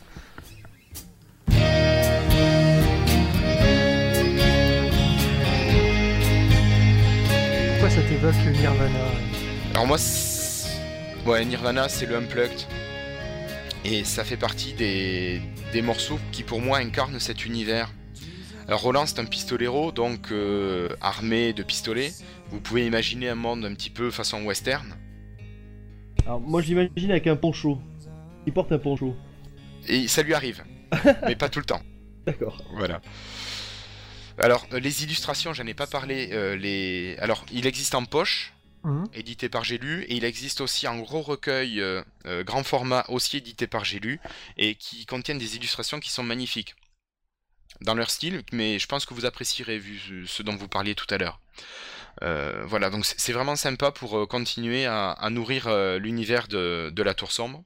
[7.72, 9.00] Pourquoi ça t'évoque Nirvana?
[9.72, 9.98] Alors moi,
[11.26, 12.62] ouais, Nirvana, c'est le Unplugged.
[13.84, 17.92] Et ça fait partie des, des morceaux qui pour moi incarnent cet univers.
[18.68, 22.12] Alors Roland, c'est un pistolero, donc euh, armé de pistolets.
[22.50, 24.96] Vous pouvez imaginer un monde un petit peu façon western.
[26.26, 27.80] Alors moi j'imagine avec un poncho.
[28.46, 29.16] Il porte un poncho.
[29.88, 30.64] Et ça lui arrive,
[31.28, 31.82] mais pas tout le temps.
[32.26, 32.62] D'accord.
[32.76, 33.02] Voilà.
[34.38, 36.30] Alors, euh, les illustrations, j'en ai pas parlé.
[36.32, 37.16] euh, les...
[37.20, 38.54] Alors, il existe en poche,
[38.84, 39.08] Mhm.
[39.14, 43.06] édité par J'ai lu, et il existe aussi en gros recueil euh, euh, grand format,
[43.10, 44.20] aussi édité par J'ai lu,
[44.58, 46.76] et qui contiennent des illustrations qui sont magnifiques
[47.82, 51.08] dans leur style, mais je pense que vous apprécierez vu ce- dont vous parliez tout
[51.10, 51.40] à l'heure.
[52.22, 57.64] Euh, voilà, donc c'est vraiment sympa pour continuer à, nourrir l'univers de la Tour Sombre.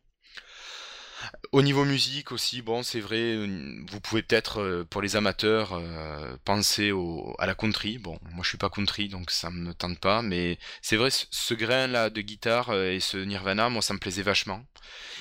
[1.52, 5.74] Au niveau musique aussi, bon, c'est vrai, euh, vous pouvez peut-être, euh, pour les amateurs,
[5.74, 6.92] euh, penser
[7.40, 7.98] à la country.
[7.98, 11.54] Bon, moi je suis pas country, donc ça me tente pas, mais c'est vrai, ce,
[11.54, 14.66] grain-là de guitare et ce Nirvana, moi ça me plaisait vachement.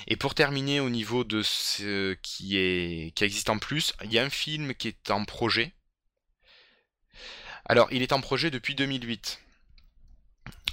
[0.09, 4.19] Et pour terminer au niveau de ce qui, est, qui existe en plus, il y
[4.19, 5.75] a un film qui est en projet.
[7.67, 9.41] Alors, il est en projet depuis 2008.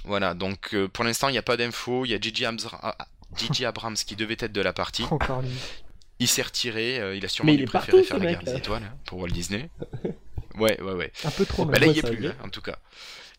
[0.04, 2.04] Voilà, donc pour l'instant, il n'y a pas d'infos.
[2.04, 2.96] Il y a Gigi Abra-
[3.36, 5.04] Gigi Abrams qui devait être de la partie.
[5.04, 5.50] Encore lui.
[6.18, 8.84] Il s'est retiré, euh, il a sûrement il partout, faire la mec, guerre des étoiles
[8.84, 9.68] hein, pour Walt Disney.
[10.58, 11.12] Ouais, ouais, ouais.
[11.24, 12.78] Un peu trop Bah là, il Ouais, y est plus, hein, en tout cas.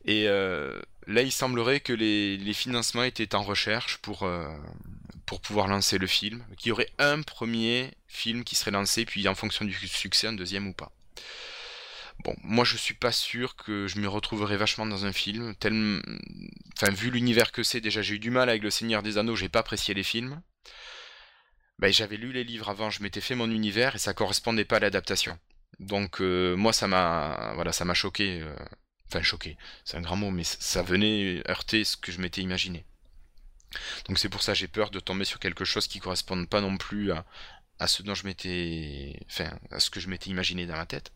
[0.06, 4.48] Et euh, là, il semblerait que les, les financements étaient en recherche pour, euh,
[5.28, 6.44] pour pouvoir lancer le film.
[6.58, 10.34] Qu'il y aurait un premier film qui serait lancé, puis en fonction du succès, un
[10.34, 10.92] deuxième ou pas.
[12.24, 15.56] Bon, moi je suis pas sûr que je me retrouverai vachement dans un film.
[15.56, 16.02] Tel...
[16.76, 19.36] Enfin, vu l'univers que c'est, déjà j'ai eu du mal avec Le Seigneur des Anneaux,
[19.36, 20.42] j'ai pas apprécié les films.
[21.80, 24.78] Ben, j'avais lu les livres avant, je m'étais fait mon univers et ça correspondait pas
[24.78, 25.38] à l'adaptation.
[25.80, 28.42] Donc euh, moi ça m'a voilà, ça m'a choqué.
[28.42, 28.56] euh,
[29.10, 32.86] Enfin choqué, c'est un grand mot, mais ça- venait heurter ce que je m'étais imaginé.
[34.08, 36.62] Donc c'est pour ça que j'ai peur de tomber sur quelque chose qui corresponde pas
[36.62, 37.26] non plus à,
[37.80, 41.12] à ce dont je m'étais, enfin à ce que je m'étais imaginé dans ma tête.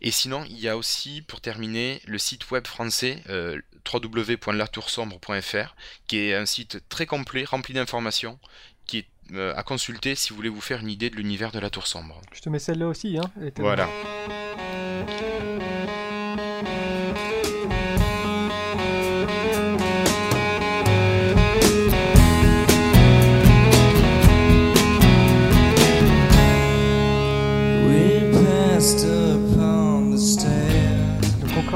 [0.00, 3.60] Et sinon, il y a aussi, pour terminer, le site web français euh,
[3.92, 8.38] www.latoursombre.fr, qui est un site très complet, rempli d'informations,
[8.86, 11.58] qui est euh, à consulter si vous voulez vous faire une idée de l'univers de
[11.58, 12.20] la Tour Sombre.
[12.32, 13.30] Je te mets celle-là aussi, hein.
[13.56, 13.88] Voilà.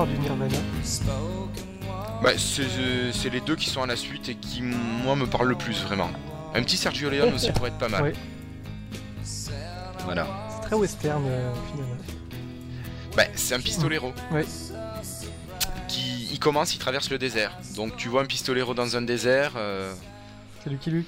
[0.07, 0.57] Du Nirvana.
[2.23, 5.27] Bah, c'est euh, c'est les deux qui sont à la suite et qui, moi, me
[5.27, 6.11] parlent le plus, vraiment.
[6.55, 8.03] Un petit Sergio Leone aussi pourrait être pas mal.
[8.13, 8.13] Ouais.
[10.05, 10.27] Voilà.
[10.51, 11.95] C'est très western euh, finalement.
[13.17, 14.13] Bah, c'est un pistolero.
[14.33, 14.45] Ouais.
[15.89, 17.57] Qui, il commence, il traverse le désert.
[17.77, 19.53] Donc tu vois un pistolero dans un désert.
[19.57, 19.93] euh,
[20.65, 21.07] C'est Lucky Luke.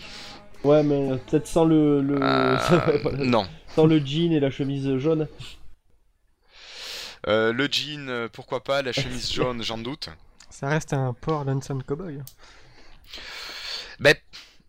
[0.62, 2.18] Ouais, mais peut-être sans le, le...
[2.22, 2.56] euh,
[3.18, 3.46] non.
[3.74, 5.26] sans le jean et la chemise jaune.
[7.26, 8.82] Euh, le jean, euh, pourquoi pas.
[8.82, 10.08] La chemise jaune, j'en doute.
[10.50, 12.20] Ça reste un port Lonesome Cowboy.
[14.00, 14.14] Bah,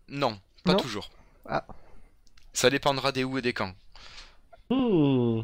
[0.08, 1.10] non, pas Non toujours.
[1.48, 1.64] Ah.
[2.52, 3.74] Ça dépendra des où et des quand.
[4.70, 5.42] Hmm.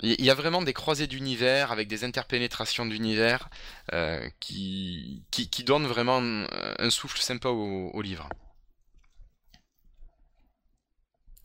[0.00, 3.48] Il y- y a vraiment des croisées d'univers avec des interpénétrations d'univers
[3.92, 6.46] euh, qui, qui, qui donnent vraiment un,
[6.78, 8.28] un souffle sympa au, au livre.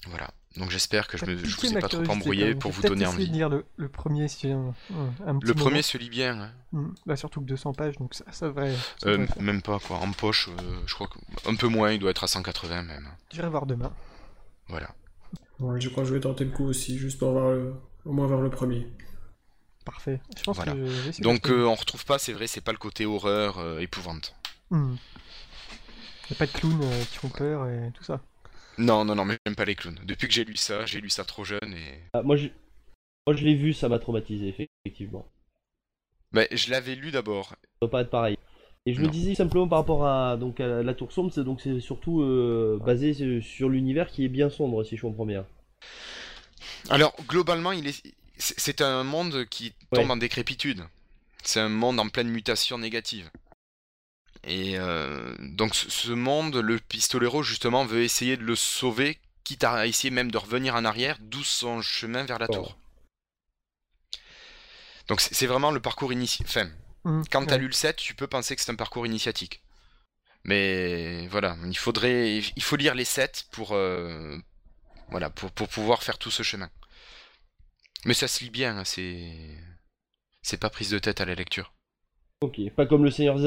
[0.07, 0.29] Voilà.
[0.57, 3.27] Donc j'espère que je, piqué vous ai pas trop embrouillé pour vous donner envie.
[3.27, 6.51] de lire le, le premier si un, un, un petit Le premier se lit bien.
[6.71, 6.89] Hmm.
[7.05, 8.73] Bah, surtout que 200 pages, donc ça, ça devrait.
[8.97, 9.43] ça Euh, devrait faire.
[9.43, 9.97] même pas quoi.
[9.97, 13.07] En poche, euh, je crois qu'un peu moins, il doit être à 180 même.
[13.31, 13.93] J'irai voir demain.
[14.67, 14.89] Voilà.
[15.59, 17.73] Ouais, je crois que je vais tenter le coup aussi, juste pour voir le...
[18.05, 18.87] au moins voir le premier.
[19.85, 20.19] Parfait.
[20.37, 20.73] Je pense Voilà.
[20.73, 22.71] que je vais essayer Donc de le euh, on retrouve pas, c'est vrai, c'est pas
[22.71, 24.35] le côté horreur, euh, épouvante.
[24.71, 24.95] Hmm.
[26.29, 28.21] Y a pas de clowns euh, qui font peur et tout ça.
[28.79, 29.99] Non, non, non, mais j'aime pas les clowns.
[30.05, 31.99] Depuis que j'ai lu ça, j'ai lu ça trop jeune et.
[32.13, 32.47] Ah, moi, je...
[33.27, 35.27] moi, je l'ai vu, ça m'a traumatisé, effectivement.
[36.31, 37.49] Bah, je l'avais lu d'abord.
[37.49, 38.37] Ça doit pas être pareil.
[38.85, 39.11] Et je me Non.
[39.11, 42.79] disais simplement par rapport à, donc, à la Tour Sombre, c'est donc c'est surtout euh,
[42.83, 45.45] basé sur- l'univers qui est bien sombre, si je comprends bien.
[46.89, 48.01] Alors, globalement, il est...
[48.37, 50.11] c'est c'est un monde qui tombe Ouais.
[50.11, 50.83] en décrépitude.
[51.43, 53.29] C'est un monde en pleine mutation négative.
[54.51, 59.85] Et euh, donc, ce- monde, le pistolero, justement, veut essayer de le sauver, quitte à
[59.85, 62.55] essayer même de revenir en arrière, d'où son chemin vers la Oh.
[62.55, 62.77] tour.
[65.07, 66.47] Donc, c'est vraiment le parcours initial.
[66.47, 66.69] Enfin,
[67.05, 67.21] Hmm.
[67.31, 67.61] quand t'as Ouais.
[67.61, 69.61] lu le 7, tu peux penser que c'est un parcours initiatique.
[70.43, 74.37] Mais voilà, il faudrait, il faut lire les 7 pour, euh,
[75.09, 76.69] voilà, pour, pour pouvoir faire tout ce chemin.
[78.05, 79.57] Mais ça se lit bien, hein, c'est,
[80.41, 81.73] c'est pas prise de tête à la lecture.
[82.41, 83.45] Ok, pas comme le Seigneur des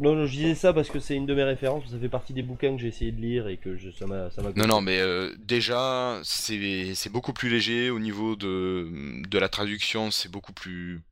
[0.00, 2.32] Non, non, je disais ça parce que c'est une de mes références, ça fait partie
[2.32, 4.98] des bouquins que j'ai essayé de lire et que je, ça m'a Non, non, mais
[5.00, 8.88] euh, déjà, c'est, c'est beaucoup plus léger au niveau de,
[9.28, 11.02] de la traduction, c'est beaucoup plus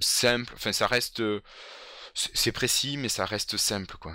[0.00, 0.52] simple.
[0.54, 1.22] Enfin, ça reste.
[2.14, 4.12] c'est précis, mais ça reste simple, quoi.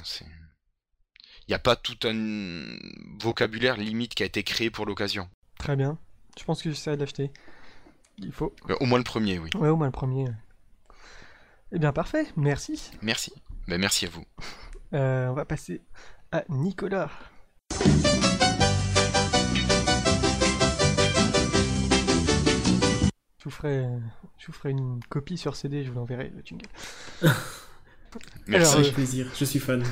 [1.48, 2.78] Il n'y a pas tout un
[3.20, 5.30] vocabulaire limite qui a été créé pour l'occasion.
[5.58, 5.98] Très bien.
[6.39, 7.32] Je pense que j'essaierai de l'acheter.
[8.20, 8.54] Il faut.
[8.70, 9.50] Euh, Au moins le premier, oui.
[9.56, 10.26] Ouais, au moins le premier.
[11.74, 12.26] Eh bien, parfait.
[12.36, 12.92] Merci.
[13.02, 13.34] Merci.
[13.68, 14.26] Ben, merci à vous.
[14.93, 15.82] Euh, on va passer
[16.32, 17.09] à Nicolas.
[23.39, 23.86] Je vous ferai,
[24.38, 26.66] je vous ferai une copie sur CD, je vous l'enverrai, le jingle.
[28.47, 28.72] Merci.
[28.74, 29.84] Alors, Avec plaisir, je suis fan.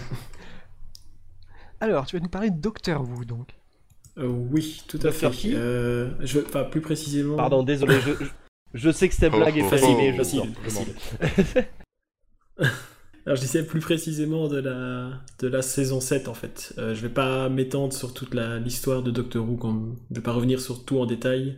[1.79, 3.55] Alors, tu vas nous parler de Doctor Who, donc.
[4.17, 5.37] Euh, oui, tout à Docteur fait.
[5.37, 7.37] qui Euh, je, enfin, plus précisément.
[7.37, 8.29] Pardon, désolé, je, je,
[8.73, 9.97] je sais que cette Oh, blague est oh, facile, oh.
[9.97, 10.93] mais je Facile, sors, je facile.
[12.59, 12.69] m'en vais.
[13.25, 16.73] Alors je disais plus précisément de la, de la saison 7 en fait.
[16.77, 20.31] Euh, je vais pas m'étendre sur toute l'histoire de Doctor Who, comme, je vais pas
[20.31, 21.57] revenir sur tout en détail.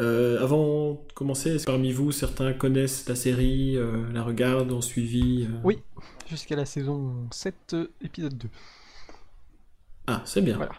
[0.00, 4.72] Euh, avant de commencer, est-ce que parmi vous certains connaissent la série, euh, la regardent,
[4.72, 5.78] ont suivi euh, Oui.
[6.28, 8.48] Jusqu'à la saison 7, euh, épisode 2.
[10.08, 10.56] Ah, c'est bien.
[10.56, 10.72] Voilà.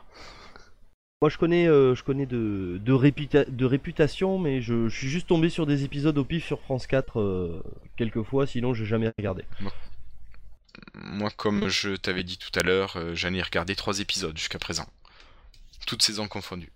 [1.21, 5.07] Moi, je connais, euh, je connais de, de, réputa- de réputation, mais je, je suis
[5.07, 7.63] juste tombé sur des épisodes au pif sur France 4 euh,
[7.95, 9.43] quelques fois, sinon j'ai jamais regardé.
[10.93, 14.59] Moi, comme je t'avais dit tout à l'heure, euh, j'en ai regardé trois épisodes jusqu'à
[14.59, 14.88] présent.
[15.86, 16.71] Toutes saisons confondues.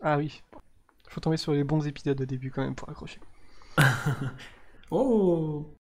[0.00, 0.42] Ah oui.
[1.08, 3.20] Faut tomber sur les bons épisodes au début quand même pour accrocher.
[4.90, 5.74] Oh,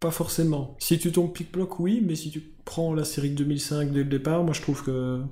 [0.00, 0.76] pas forcément.
[0.78, 4.04] Si tu tombes pic-bloc, oui, mais si tu prends la série de 2005 dès le
[4.04, 5.22] départ, moi je trouve que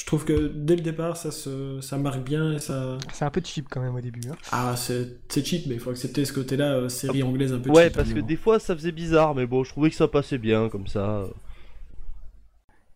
[0.00, 3.30] je trouve que dès le départ ça se ça marque bien et ça C'est un
[3.30, 4.20] peu cheap quand même au début.
[4.30, 4.36] hein.
[4.50, 7.70] ah c'est c'est cheap mais il faut accepter ce côté-là euh, série anglaise un peu
[7.70, 10.08] Ouais, cheap, parce que des fois ça faisait bizarre, mais bon, je trouvais que ça
[10.08, 11.24] passait bien comme ça.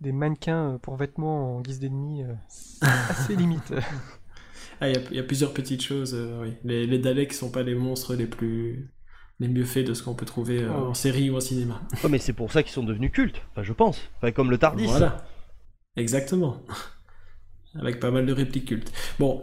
[0.01, 3.73] Des mannequins euh, pour vêtements en guise d'ennemis, euh, c'est assez limite.
[4.81, 6.15] Ah, il y a- il y, a plusieurs petites choses.
[6.15, 6.53] euh, oui.
[6.65, 8.91] Les, les Daleks sont pas les monstres les plus
[9.41, 10.87] les mieux faits de ce qu'on peut trouver euh, Oh.
[10.89, 11.81] en série ou en cinéma.
[12.03, 14.01] Ouais, mais c'est pour ça qu'ils sont devenus cultes, enfin, je pense.
[14.19, 14.87] Enfin, comme le Tardis.
[14.87, 15.25] Voilà,
[15.97, 16.63] exactement.
[17.79, 18.93] Avec pas mal de répliques cultes.
[19.19, 19.43] Bon,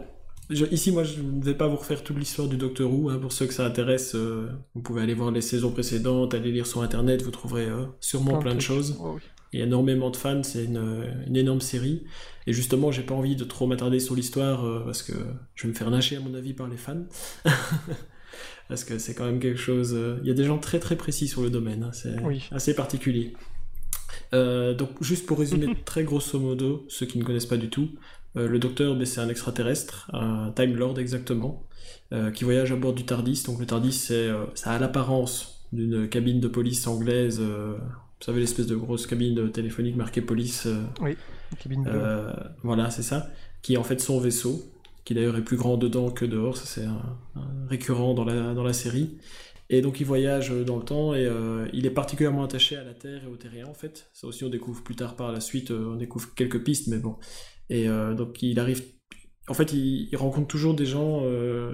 [0.50, 3.10] je- ici moi je ne vais pas vous refaire toute l'histoire du Docteur Who.
[3.10, 6.50] hein, pour ceux que ça intéresse, euh, vous pouvez aller voir les saisons précédentes, aller
[6.52, 8.96] lire sur internet, vous trouverez euh, sûrement plein de choses.
[9.00, 9.20] Oh, oui.
[9.54, 12.04] Il y a énormément de fans, c'est une, une énorme série.
[12.46, 15.12] Et justement, j'ai pas envie de trop m'attarder sur l'histoire euh, parce que
[15.54, 17.04] je vais me faire lâcher à mon avis par les fans.
[18.68, 19.92] parce que c'est quand même quelque chose.
[19.94, 22.42] euh, Il y a des gens très très précis sur le domaine, hein, c'est Oui.
[22.50, 23.34] assez particulier.
[24.34, 27.90] Euh, donc, juste pour résumer très grosso modo, ceux qui ne connaissent pas du tout,
[28.36, 31.66] euh, le docteur, ben, c'est un extraterrestre, un Time Lord exactement,
[32.12, 33.42] euh, qui voyage à bord du TARDIS.
[33.46, 37.40] Donc, le TARDIS, c'est, ça a l'apparence d'une cabine de police anglaise.
[37.40, 40.66] vous savez, l'espèce de grosse cabine téléphonique marquée police.
[41.00, 41.16] Une
[41.58, 42.26] cabine bleue.
[42.62, 43.30] voilà, c'est ça.
[43.62, 44.62] Qui est en fait son vaisseau,
[45.04, 46.56] qui d'ailleurs est plus grand dedans que dehors.
[46.56, 49.16] Ça, c'est un, un récurrent dans la, dans la série.
[49.74, 52.92] Et donc, il voyage dans le temps et euh, il est particulièrement attaché à la
[52.92, 54.10] Terre et aux terriens, en fait.
[54.12, 55.70] Ça aussi, on découvre plus tard par la suite.
[55.70, 57.16] euh, on découvre quelques pistes, mais bon.
[57.70, 58.84] Et euh, donc, il arrive.
[59.48, 61.72] En fait, il, rencontre toujours des gens euh,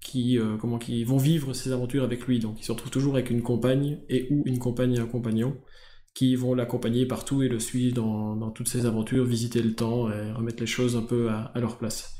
[0.00, 2.38] qui, euh, comment, qui vont vivre ces aventures avec lui.
[2.38, 5.58] Donc, il se retrouve toujours avec une compagne et ou une compagne et un compagnon
[6.14, 10.10] qui vont l'accompagner partout et le suivre dans, dans toutes ses aventures, visiter le temps
[10.10, 12.16] et remettre les choses un peu à, à leur place.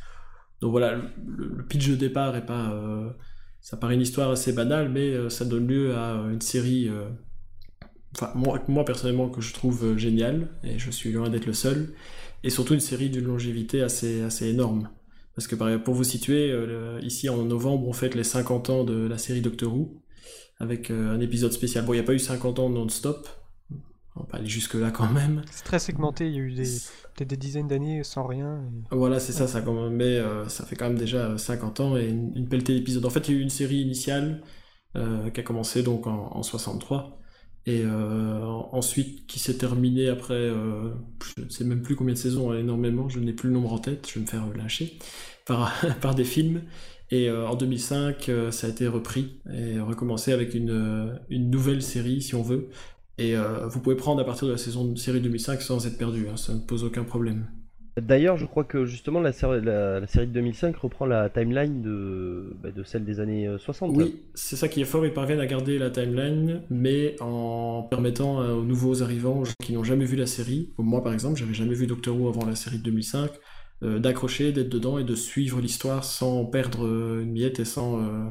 [0.60, 3.16] Donc voilà, le, le pitch de départ est pas.
[3.66, 6.88] Euh, ça paraît une histoire assez banale, mais euh, ça donne lieu à une série.
[6.88, 7.08] euh,
[8.14, 11.94] Enfin, moi, personnellement, que je trouve euh, géniale, et je suis loin d'être le seul,
[12.42, 14.88] et surtout une série d'une longévité assez, assez énorme.
[15.34, 19.06] Parce que pour vous situer, euh, ici en novembre, on fête les 50 ans de
[19.06, 20.02] la série Doctor Who,
[20.58, 21.84] avec euh, un épisode spécial.
[21.84, 23.28] Bon, il n'y a pas eu 50 ans non-stop,
[24.16, 25.44] on va pas aller jusque-là quand même.
[25.50, 26.78] C'est très segmenté, il y a eu des,
[27.14, 28.62] peut-être des dizaines d'années sans rien.
[28.64, 31.38] et- Voilà, c'est ça, ça, quand même, mais, euh, ça fait quand même déjà euh,
[31.38, 33.04] 50 ans et une, une pelletée d'épisodes.
[33.04, 34.42] En fait, il y a eu une série initiale
[34.96, 37.20] euh, qui a commencé donc en, en 63
[37.66, 40.90] et euh, en- ensuite qui s'est terminée après, euh,
[41.38, 43.72] je ne sais même plus combien de saisons, hein, énormément, je n'ai plus le nombre
[43.72, 44.98] en tête, je vais me faire euh, lyncher
[45.46, 46.62] par, par des films.
[47.10, 51.50] Et euh, en 2005, euh, ça a été repris et recommencé avec une, euh, une
[51.50, 52.68] nouvelle série, si on veut.
[53.18, 55.98] Et euh, vous pouvez prendre à partir de la saison de série 2005 sans être
[55.98, 57.46] perdu, hein, ça ne pose aucun problème.
[58.00, 61.80] D'ailleurs, je crois que justement la, série- la- la série de 2005 reprend la timeline
[61.82, 63.96] de, bah, de celle des années euh, 60.
[63.96, 68.42] Oui, c'est ça qui est fort, ils parviennent à garder la timeline, mais en permettant
[68.42, 71.12] euh, aux nouveaux arrivants, aux gens qui n'ont jamais vu la série, comme moi par
[71.12, 73.30] exemple, j'avais jamais vu Doctor Who avant la série de 2005,
[73.84, 78.00] euh, d'accrocher, d'être dedans et de suivre l'histoire sans perdre euh, une miette et sans...
[78.02, 78.30] euh, euh,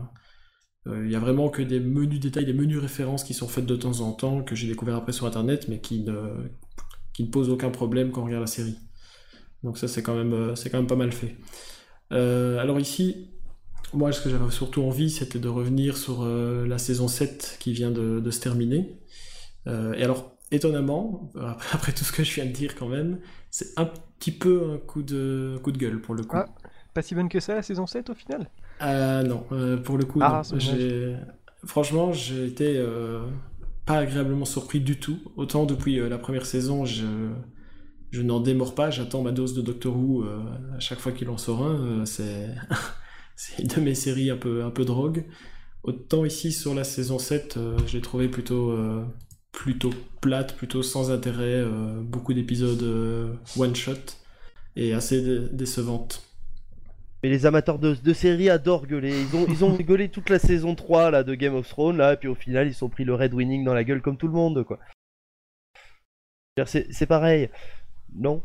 [0.88, 3.76] Il y a vraiment que des menus détails, des menus références qui sont faites de
[3.76, 6.16] temps en temps, que j'ai découvert après sur internet, mais qui ne,
[7.12, 8.78] qui ne posent aucun problème quand on regarde la série.
[9.64, 11.38] Donc ça c'est quand même, euh, quand même pas mal fait.
[12.12, 13.30] Euh, alors ici,
[13.94, 17.74] moi, ce que j'avais surtout envie, c'était de revenir sur euh, la saison 7 qui
[17.74, 19.00] vient de, se terminer.
[19.68, 23.20] Euh, et alors, étonnamment, après, après tout ce que je viens de dire quand même,
[23.52, 23.86] c'est un
[24.20, 26.38] petit peu un coup de, coup de gueule pour le coup.
[26.38, 26.48] Ah.
[26.94, 28.50] Pas si bonne que ça la saison 7 au final?
[28.80, 30.44] Ah non, euh, pour le coup, Ah,
[31.66, 33.26] franchement, j'ai été euh,
[33.86, 35.20] pas agréablement surpris du tout.
[35.38, 37.06] Autant depuis euh, la première saison, je,
[38.12, 40.40] je n'en démords pas, j'attends ma dose de Doctor Who euh,
[40.76, 42.02] à chaque fois qu'il en sort un.
[42.02, 42.50] euh, c'est
[43.64, 45.26] de mes séries un peu, un peu drogue.
[45.84, 49.06] Autant ici sur la saison 7, euh, je l'ai trouvé plutôt, euh,
[49.52, 53.94] plutôt plate, plutôt sans intérêt, euh, beaucoup d'épisodes euh, one-shot
[54.76, 56.24] et assez dé- décevantes.
[57.26, 59.20] Mais les amateurs de, de séries adorent gueuler.
[59.20, 62.14] Ils ont, ils ont gueulé toute la saison 3 là, de Game of Thrones, là,
[62.14, 64.16] et puis au final, ils se sont pris le Red Winning dans la gueule comme
[64.16, 64.78] tout le monde, quoi.
[66.68, 67.50] C'est- pareil.
[68.16, 68.44] Non?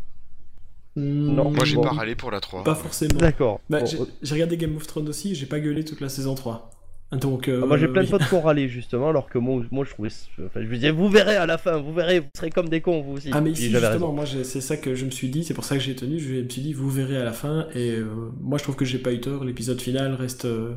[0.97, 1.83] Non, Moi j'ai Bon.
[1.83, 2.64] pas râlé pour la 3.
[2.64, 3.18] Pas forcément.
[3.18, 3.61] D'accord.
[3.68, 6.70] Bah, Bon, j'ai regardé Game of Thrones aussi, j'ai pas gueulé toute la saison 3.
[7.13, 9.65] Donc, euh, ah, moi j'ai plein de potes qui ont râlé justement, alors que moi,
[9.73, 10.11] moi je trouvais.
[10.47, 12.81] Enfin, je me disais, vous verrez à la fin, vous verrez, vous serez comme des
[12.81, 13.31] cons vous aussi.
[13.33, 14.13] Ah, mais ici, justement, raison.
[14.13, 16.21] moi, c'est ça que je me suis dit, c'est pour ça que j'ai tenu.
[16.21, 17.67] Je me suis dit, vous verrez à la fin.
[17.75, 19.45] Et euh, moi, je trouve que j'ai pas eu tort.
[19.45, 20.75] L'épisode final reste euh,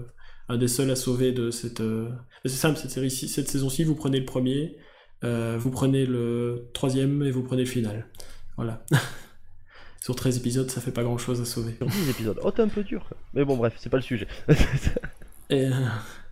[0.50, 1.84] un des seuls à sauver de cette.
[2.46, 4.76] C'est simple, cette, série cette saison-ci, vous prenez le premier,
[5.22, 8.08] vous prenez le troisième et vous prenez le final.
[8.58, 8.84] Voilà.
[10.02, 11.76] Sur 13 épisodes, ça fait pas grand chose à sauver.
[11.78, 12.40] Sur 10 épisodes.
[12.44, 13.08] Oh, t'es un peu dur.
[13.34, 14.28] Mais bon, bref, c'est pas le sujet.
[15.50, 15.70] Et,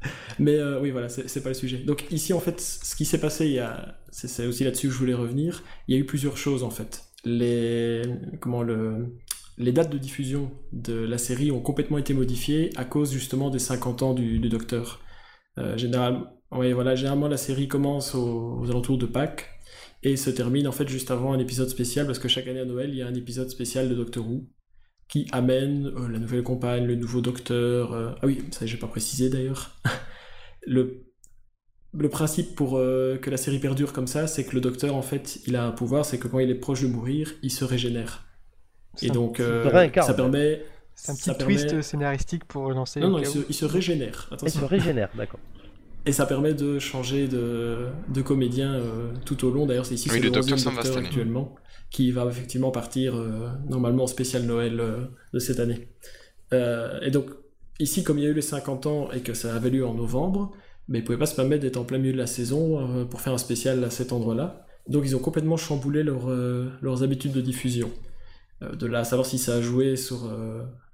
[0.40, 1.78] mais euh, oui, voilà, c'est pas le sujet.
[1.78, 3.64] Donc ici, en fait, ce qui s'est passé,
[4.12, 5.64] c'est aussi là-dessus que je voulais revenir.
[5.88, 7.04] Il y a eu plusieurs choses en fait.
[7.24, 8.02] Les,
[8.40, 9.16] comment le,
[9.58, 13.60] les dates de diffusion de la série ont complètement été modifiées à cause justement des
[13.60, 15.02] 50 ans du, Docteur.
[15.58, 15.78] Euh,
[16.52, 19.50] ouais, voilà, généralement la série commence aux, aux alentours de Pâques
[20.04, 22.66] et se termine en fait juste avant un épisode spécial parce que chaque année à
[22.66, 24.48] Noël, il y a un épisode spécial de Doctor Who
[25.12, 27.94] qui amène euh, la nouvelle compagne, le nouveau docteur.
[27.94, 29.72] euh, Ah oui, ça j'ai pas précisé d'ailleurs.
[30.66, 31.04] le,
[31.94, 35.02] le principe pour euh, que la série perdure comme ça, c'est que le docteur en
[35.02, 37.66] fait, il a un pouvoir, c'est que quand il est proche de mourir, il se
[37.66, 38.26] régénère.
[39.02, 40.64] Et un- donc ça permet.
[40.96, 43.00] C'est un petit ça twist permet- scénaristique pour lancer.
[43.02, 43.44] Non, non, il se, où.
[43.50, 44.30] il se régénère.
[44.44, 45.40] Il se régénère, d'accord.
[46.06, 49.66] Et ça permet de changer de, de comédien euh, tout au long.
[49.66, 51.08] D'ailleurs, c'est ici Oui, c'est le le docteur 11e s'en va docteur cette année.
[51.08, 51.56] actuellement,
[51.92, 55.88] qui va effectivement partir euh, normalement en spécial Noël euh, de cette année.
[56.54, 57.30] Et donc,
[57.80, 59.94] ici, comme il y a eu les 50 ans et que ça avait lieu en
[59.94, 60.52] novembre,
[60.90, 63.22] mais ils ne pouvaient pas se permettre d'être en plein milieu de la saison pour
[63.22, 64.66] faire un spécial à cet endroit-là.
[64.90, 66.28] Donc, ils ont complètement chamboulé leur,
[66.82, 67.90] leurs habitudes de diffusion.
[68.60, 70.30] De là à savoir si ça a joué sur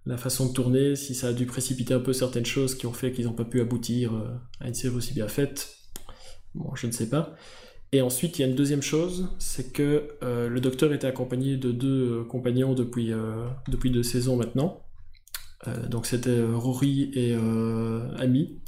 [0.07, 2.93] la façon de tourner, si ça a dû précipiter un peu certaines choses qui ont
[2.93, 5.75] fait qu'ils n'ont pas pu aboutir euh, à une série aussi bien faite.
[6.55, 7.35] Bon, je ne sais pas.
[7.91, 11.57] Et ensuite, il y a une deuxième chose, c'est que euh, le docteur était accompagné
[11.57, 13.11] de deux euh, compagnons depuis,
[13.67, 14.83] deux saisons maintenant.
[15.89, 17.33] Donc c'était Rory et
[18.19, 18.61] Amy,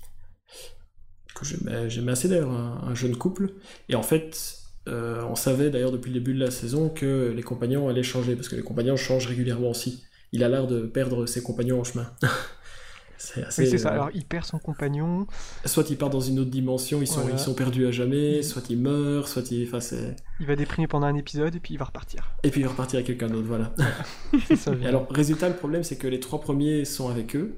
[1.36, 3.54] que j'aimais assez d'ailleurs, un, un jeune couple.
[3.88, 7.88] Et en fait, on savait d'ailleurs depuis le début de la saison que les compagnons
[7.88, 10.04] allaient changer, parce que les compagnons changent régulièrement aussi.
[10.32, 12.12] Il a l'air de perdre ses compagnons en chemin.
[13.18, 13.90] c'est assez, Oui, c'est ça.
[13.90, 15.28] euh, Alors, il perd son compagnon.
[15.66, 17.36] soit il part dans une autre dimension, ils sont, Voilà.
[17.36, 19.68] ils sont perdus à jamais, soit il meurt, soit il.
[19.74, 19.96] Enfin.
[20.40, 22.32] Il va déprimer pendant un épisode et puis il va repartir.
[22.44, 23.74] Et puis il va repartir avec quelqu'un d'autre, voilà.
[24.48, 24.72] C'est ça.
[24.82, 27.56] Et alors, résultat, le problème, c'est que les trois premiers sont avec eux,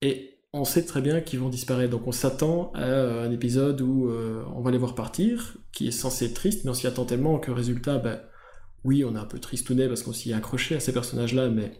[0.00, 1.90] et on sait très bien qu'ils vont disparaître.
[1.90, 5.88] Donc on s'attend à euh, un épisode où euh, on va les voir partir, qui
[5.88, 8.20] est censé être triste, mais on s'y attend tellement que résultat, ben,
[8.84, 11.72] oui, on est un peu tristounet parce qu'on s'y est accroché à ces personnages-là, mais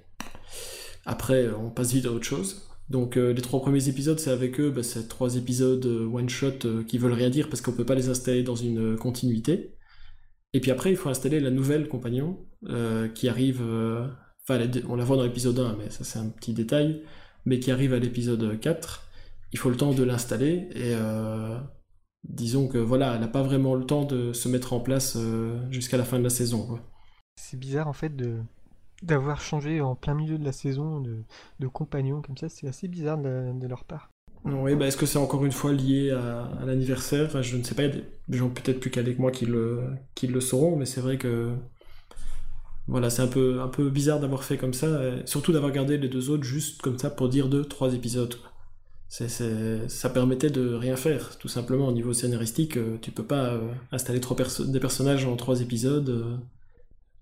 [1.09, 2.68] après, euh, on passe vite à autre chose.
[2.90, 6.84] Donc euh, les trois premiers épisodes, c'est avec eux, ben, c'est trois épisodes euh, one-shot
[6.86, 9.74] qui veulent rien dire parce qu'on peut pas les installer dans une continuité.
[10.52, 12.46] Et puis après, il faut installer la nouvelle compagnon
[13.14, 13.62] qui arrive.
[14.42, 17.02] Enfin, on la voit dans l'épisode 1, mais ça c'est un petit détail.
[17.44, 19.06] Mais qui arrive à l'épisode 4.
[19.52, 20.94] Il faut le temps de l'installer et
[22.24, 25.18] disons que voilà, elle n'a pas vraiment le temps de se mettre en place
[25.70, 26.78] jusqu'à la fin de la saison.
[27.36, 28.38] C'est bizarre en fait de
[29.03, 31.22] d'avoir changé en plein milieu de la saison de,
[31.61, 32.49] de compagnon comme ça.
[32.49, 34.11] C'est assez bizarre de, leur part.
[34.44, 37.42] Oui, bah est-ce que c'est encore une fois lié à, l'anniversaire?
[37.42, 39.46] Je ne sais pas, il y a des gens peut-être plus calés que moi qui
[39.46, 39.84] le,
[40.14, 41.55] qui le sauront, mais c'est vrai que
[42.88, 46.09] voilà, c'est un peu, un peu bizarre d'avoir fait comme ça, surtout d'avoir gardé les
[46.09, 48.34] deux autres juste comme ça pour dire deux, trois épisodes.
[49.09, 52.78] ça permettait de rien faire, tout simplement au niveau scénaristique.
[52.78, 54.36] euh, tu peux pas euh, installer trois
[54.66, 56.36] des personnages en trois épisodes, euh,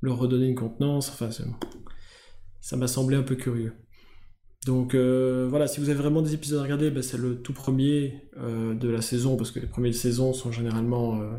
[0.00, 1.10] leur redonner une contenance.
[1.10, 1.30] Enfin,
[2.60, 3.74] ça m'a semblé un peu curieux.
[4.66, 7.52] Donc euh, voilà, si vous avez vraiment des épisodes à regarder, ben, c'est le tout
[7.52, 11.30] premier euh, de la saison, parce que les premières saisons sont généralement euh,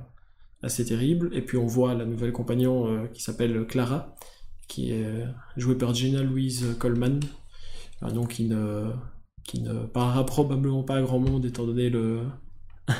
[0.63, 1.29] assez terribles.
[1.33, 4.15] Et puis on voit la nouvelle compagnon qui s'appelle Clara,
[4.69, 5.25] qui est
[5.57, 7.19] jouée par Gina Louise Coleman,
[8.01, 8.91] un nom qui ne,
[9.43, 12.21] qui ne parlera probablement pas à grand monde étant donné le,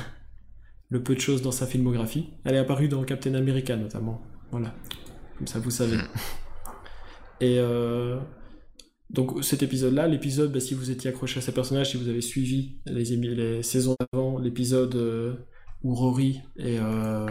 [0.90, 2.28] le peu de choses dans sa filmographie.
[2.44, 4.20] Elle est apparue dans Captain America notamment.
[4.50, 4.74] Voilà,
[5.38, 5.96] comme ça vous savez.
[7.40, 8.18] Et euh,
[9.10, 12.20] donc cet épisode-là, l'épisode, bah, si vous étiez accroché à ces personnages, si vous avez
[12.20, 15.34] suivi les, les saisons avant, l'épisode euh,
[15.82, 16.78] où Rory et...
[16.80, 17.26] euh,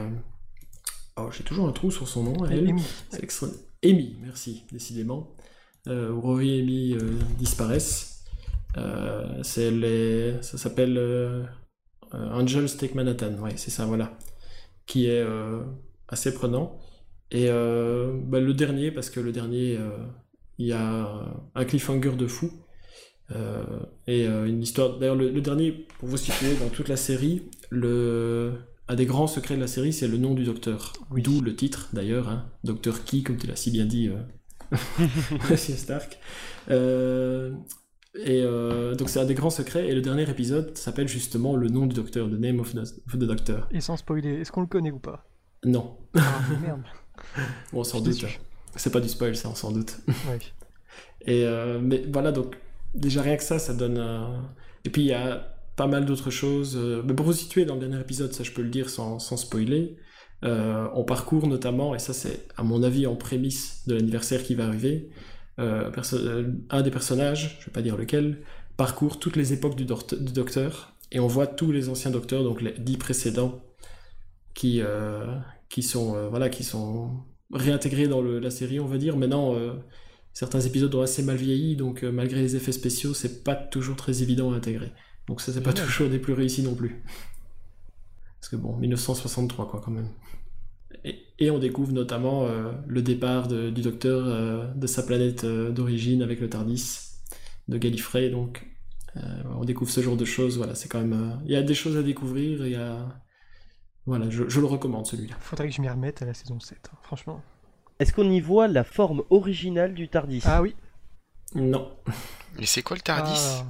[1.19, 2.45] Oh, j'ai toujours un trou sur son nom.
[2.45, 2.69] elle.
[2.69, 2.83] Amy.
[3.09, 3.47] C'est extra-
[3.83, 5.35] Amy, merci, décidément.
[5.87, 8.23] Euh, où Rory et Amy euh, disparaissent.
[8.77, 10.35] Euh, c'est les...
[10.43, 11.43] Ça s'appelle euh,
[12.13, 14.15] euh, Angels Take Manhattan, ouais, c'est ça, voilà.
[14.85, 15.63] Qui est euh,
[16.07, 16.77] assez prenant.
[17.31, 19.89] Et euh, bah, le dernier, parce que le dernier, euh,
[20.57, 21.25] il y a
[21.55, 22.51] un cliffhanger de fou.
[23.35, 23.63] Euh,
[24.07, 24.97] et une histoire.
[24.99, 28.53] D'ailleurs, le, le dernier, pour vous situer dans toute la série, le...
[28.87, 30.93] un des grands secrets de la série, c'est le nom du docteur.
[31.11, 31.21] Oui.
[31.21, 32.49] D'où le titre, d'ailleurs, hein.
[32.63, 34.09] Docteur qui, comme tu l'as si bien dit.
[35.49, 36.17] Monsieur Stark.
[36.69, 37.51] Euh,
[38.15, 39.87] Et euh, donc, c'est un des grands secrets.
[39.89, 43.13] Et le dernier épisode s'appelle justement le nom du docteur, The Name of the, of
[43.13, 43.67] the Doctor.
[43.71, 45.25] Et sans spoiler, est-ce qu'on le connaît ou pas?
[45.65, 45.97] Non.
[46.15, 46.81] Ah, merde.
[47.73, 48.25] Bon, sans doute.
[48.75, 49.97] C'est pas du spoil, ça, sans doute.
[50.23, 50.39] Ouais.
[51.25, 52.55] Et euh, mais voilà, donc
[52.93, 54.49] déjà rien que ça, ça donne un...
[54.85, 56.75] Et puis il y a pas mal d'autres choses.
[56.77, 59.19] euh, Mais pour vous situer dans le dernier épisode, ça je peux le dire sans,
[59.19, 59.97] sans spoiler,
[60.45, 64.55] euh, on parcourt notamment, et ça c'est à mon avis en prémisse de l'anniversaire qui
[64.55, 65.09] va arriver,
[65.59, 68.43] euh, euh, un des personnages, je vais pas dire lequel,
[68.77, 72.43] parcourt toutes les époques du, doct- du docteur, et on voit tous les anciens docteurs,
[72.43, 73.61] donc les dix précédents,
[74.53, 75.25] qui, euh,
[75.69, 79.17] qui sont euh, voilà qui sont réintégrés dans le- la série, on va dire.
[79.17, 79.73] Maintenant, euh,
[80.33, 83.95] certains épisodes ont assez mal vieilli, donc euh, malgré les effets spéciaux, c'est pas toujours
[83.95, 84.91] très évident à intégrer.
[85.27, 87.03] Donc ça, c'est pas toujours des plus réussis non plus.
[88.39, 90.09] Parce que bon, 1963 quoi quand même.
[91.03, 92.47] Et, et on découvre notamment
[92.87, 96.99] le départ de- du docteur de sa planète d'origine avec le Tardis
[97.67, 98.65] de Gallifrey, donc
[99.59, 100.57] on découvre ce genre de choses.
[100.57, 101.39] Voilà, c'est quand même.
[101.45, 102.65] Il y a des choses à découvrir.
[102.65, 103.07] Il y a.
[104.07, 105.35] Voilà, je, je le recommande celui-là.
[105.39, 107.41] Faudrait que je m'y remette à la saison 7, hein, franchement.
[107.99, 110.41] Est-ce qu'on y voit la forme originale du Tardis?
[110.45, 110.75] Ah oui.
[111.55, 111.91] Non,
[112.59, 113.39] Mais c'est quoi le Tardis?
[113.61, 113.65] Ah.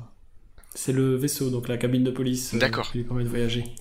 [0.75, 2.89] c'est le vaisseau, donc la cabine de police euh, D'accord.
[2.91, 3.61] qui lui permet de voyager.
[3.61, 3.75] Et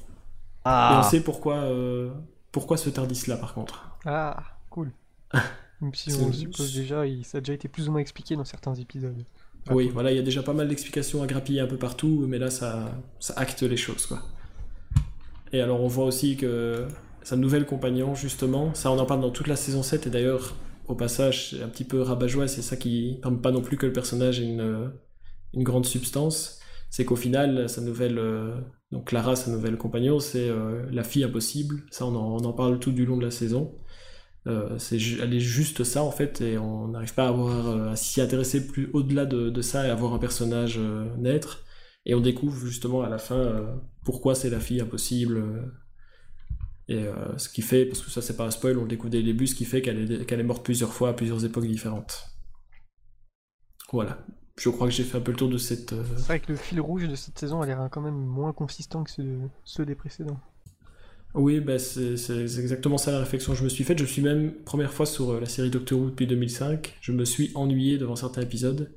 [0.65, 2.11] Ah, on sait pourquoi, euh,
[2.53, 3.97] pourquoi ce Tardis-là, par contre.
[4.05, 4.93] Ah, cool.
[5.81, 8.45] Même si on suppose déjà, il- ça a déjà été plus ou moins expliqué dans
[8.45, 9.25] certains épisodes.
[9.69, 9.93] Ah, oui, cool.
[9.95, 12.51] voilà, il y a déjà pas mal d'explications à grappiller un peu partout, mais là,
[12.51, 14.23] ça, ça acte les choses, quoi.
[15.53, 16.87] Et alors, on voit aussi que
[17.23, 20.55] sa nouvelle compagnon, justement, ça, on en parle dans toute la saison 7, et d'ailleurs,
[20.89, 23.87] au passage, c'est un petit peu rabat-joie, c'est ça qui permet pas non plus que
[23.87, 24.93] le personnage ait une,
[25.55, 28.55] une grande substance, c'est qu'au final, sa nouvelle, euh,
[28.93, 32.53] donc Clara, sa nouvelle compagnon, c'est euh, la fille impossible, ça, on en, on en
[32.53, 33.75] parle tout du long de la saison.
[34.47, 37.97] Euh, c'est elle est juste ça en fait et on n'arrive pas à, avoir, à
[37.97, 40.79] s'y intéresser plus au-delà de, de ça et à voir un personnage
[41.19, 41.66] naître
[42.07, 45.63] et on découvre justement à la fin euh, pourquoi c'est la fille impossible euh,
[46.89, 49.11] et euh, ce qui fait parce que ça c'est pas un spoil on le découvre
[49.11, 51.45] dès le début ce qui fait qu'elle est, qu'elle est morte plusieurs fois à plusieurs
[51.45, 52.31] époques différentes
[53.93, 54.25] voilà
[54.59, 56.57] je crois que j'ai fait un peu le tour de cette C'est vrai que le
[56.57, 59.95] fil rouge de cette saison a l'air quand même moins consistant que ceux, ceux des
[59.95, 60.41] précédents.
[61.35, 63.99] Oui, bah c'est exactement ça la réflexion que je me suis faite.
[63.99, 67.53] Je suis même, première fois sur la série Doctor Who depuis 2005, je me suis
[67.55, 68.97] ennuyé devant certains épisodes.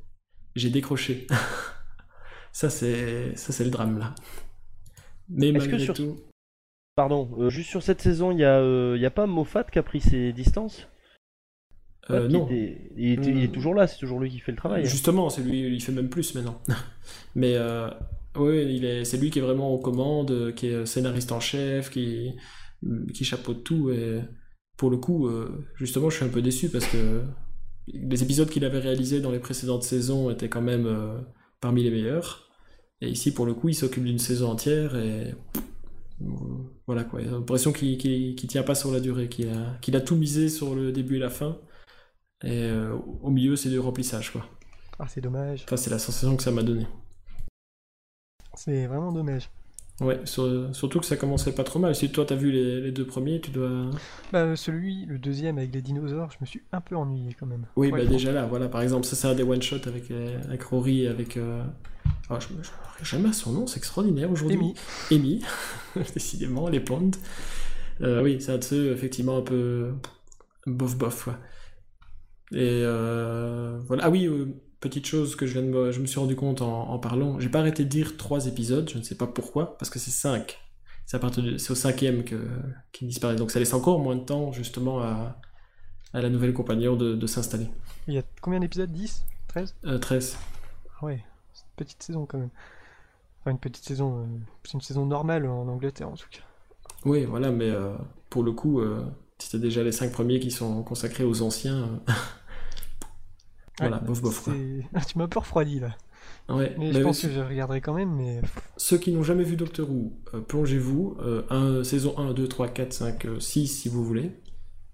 [0.55, 1.28] J'ai décroché.
[2.52, 4.16] ça, c'est ça c'est le drame, là.
[5.30, 6.18] Mais Est-ce que malgré sur- tout...
[6.95, 9.84] pardon, euh, juste sur cette saison, il y, a, euh, a pas Moffat qui a
[9.84, 10.88] pris ses distances?
[12.10, 14.52] Euh, non, était- il, était- il est Euh, toujours là, c'est toujours lui qui fait
[14.52, 14.82] le travail.
[14.82, 14.89] hein.
[14.89, 16.60] justement, c'est lui, il fait même plus maintenant.
[17.36, 17.88] Mais euh,
[18.36, 22.32] oui, est, c'est lui qui est vraiment aux commandes, qui est scénariste en chef, qui,
[23.14, 23.91] qui chapeaute tout.
[23.91, 24.22] Et
[24.78, 25.30] pour le coup,
[25.76, 27.22] justement, je suis un peu déçu parce que
[27.88, 30.88] les épisodes qu'il avait réalisés dans les précédentes saisons étaient quand même
[31.62, 32.49] parmi les meilleurs.
[33.01, 35.34] Et ici, pour le coup, il s'occupe d'une saison entière et
[36.86, 37.22] voilà quoi.
[37.22, 40.76] J'ai l'impression qu'il qu'il tient pas sur la durée, qu'il a, a tout misé sur
[40.76, 41.57] le début et la fin.
[42.43, 44.45] Et euh, au milieu, c'est du remplissage quoi.
[44.97, 45.64] Ah, c'est dommage.
[45.64, 46.86] Enfin, c'est la sensation que ça m'a donné.
[48.55, 49.49] C'est vraiment dommage.
[50.02, 51.93] Ouais, sur- surtout que ça commençait pas trop mal.
[51.93, 53.89] Si toi t'as vu les, les deux premiers, tu dois.
[54.32, 57.66] Bah, celui, le deuxième avec les dinosaures, je me suis un peu ennuyé quand même.
[57.76, 60.41] Oui, Ouais, bah déjà là, voilà, par exemple, ça c'est un des one-shots avec, euh,
[60.47, 61.36] avec Rory et avec.
[61.36, 61.64] euh,
[62.30, 62.62] ah, je me
[63.04, 64.58] jamais à son nom, c'est extraordinaire aujourd'hui.
[64.58, 64.74] Amy.
[65.12, 65.41] Amy,
[66.14, 67.12] décidément, les Ponds.
[68.02, 69.91] Euh, oui, c'est un de ceux, effectivement, un peu.
[70.66, 71.38] bof-bof, quoi.
[72.52, 74.06] Et euh, voilà.
[74.06, 74.47] Ah oui, euh,
[74.80, 77.40] petite chose que je, viens de me, je me suis rendu compte en, en parlant.
[77.40, 80.12] J'ai pas arrêté de dire trois épisodes, je ne sais pas pourquoi, parce que c'est
[80.12, 80.60] cinq.
[81.06, 82.36] C'est à partir de- c'est au cinquième que
[82.92, 83.36] qu'il disparaît.
[83.36, 85.38] Donc ça laisse encore moins de temps, justement, à,
[86.14, 87.68] à la nouvelle compagnon de, de s'installer.
[88.08, 88.92] Il y a combien d'épisodes?
[88.92, 90.38] 10 13 Euh, 13.
[91.02, 91.24] Ah ouais,
[91.54, 92.50] C'est une petite saison quand même.
[93.42, 94.20] Enfin, une petite saison.
[94.22, 94.26] euh,
[94.64, 96.42] c'est une saison normale en Angleterre en tout cas.
[97.06, 97.94] Oui, voilà, mais euh,
[98.30, 99.04] pour le coup, euh,
[99.40, 102.02] c'était déjà les cinq premiers qui sont consacrés aux anciens.
[103.80, 104.54] voilà, Ouais, bof bof quoi.
[104.94, 105.96] Ah, tu m'as un peu refroidi là.
[106.50, 108.42] Ouais, Mais mais je pense que je regarderai quand même, mais.
[108.78, 111.18] Ceux qui n'ont jamais vu Doctor Who, euh, plongez-vous.
[111.22, 114.32] euh, un, saison 1, 2, 3, 4, 5, euh, 6 si vous voulez.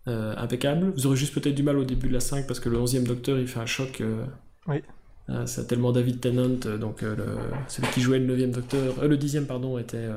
[0.08, 0.92] Euh, impeccable.
[0.96, 3.04] Vous aurez juste peut-être du mal au début de la 5 parce que le 11e
[3.06, 4.02] Docteur il fait un choc.
[4.02, 4.26] euh,
[4.68, 4.84] Oui.
[5.30, 9.04] euh, c'est tellement David Tennant, euh, donc euh, le- celui qui jouait le 9e Docteur,
[9.08, 10.08] le 10e pardon, était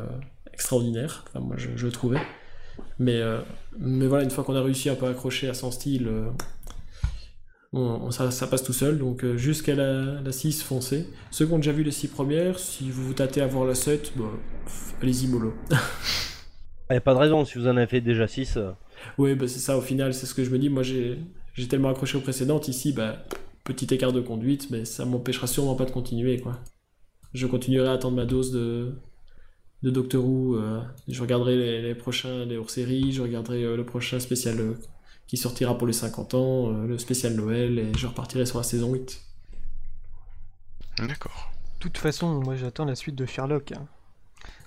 [0.52, 1.24] extraordinaire.
[1.28, 2.18] Enfin, moi je, je le trouvais.
[2.98, 3.20] Mais,
[3.78, 6.10] mais voilà, une fois qu'on a réussi un peu à accrocher à son style,
[7.72, 8.98] on- ça, ça passe tout seul.
[8.98, 11.06] Donc euh, jusqu'à la, la 6, foncez.
[11.30, 13.74] Ceux qui ont déjà vu les 6 premières, si vous vous tâtez à voir la
[13.74, 14.30] 7, bah,
[15.02, 15.54] allez-y mollo.
[16.90, 18.58] Il a pas de raison, si vous en avez fait déjà 6.
[19.18, 20.68] Oui, bah, c'est ça, au final, c'est ce que je me dis.
[20.68, 21.18] Moi, j'ai
[21.54, 22.68] j'ai tellement accroché aux précédentes.
[22.68, 23.24] Ici, bah,
[23.64, 26.58] petit écart de conduite, mais ça m'empêchera sûrement pas de continuer, quoi.
[27.34, 28.94] Je continuerai à attendre ma dose de,
[29.82, 30.56] de Doctor Who.
[30.56, 34.74] euh, je regarderai les, les prochains, les hors-séries, je regarderai euh, le prochain spécial euh,
[35.28, 38.64] qui sortira pour les 50 ans, euh, le spécial Noël, et je repartirai sur la
[38.64, 39.20] saison 8.
[40.98, 41.52] D'accord.
[41.76, 43.72] De toute façon, moi j'attends la suite de Sherlock.
[43.72, 43.86] hein.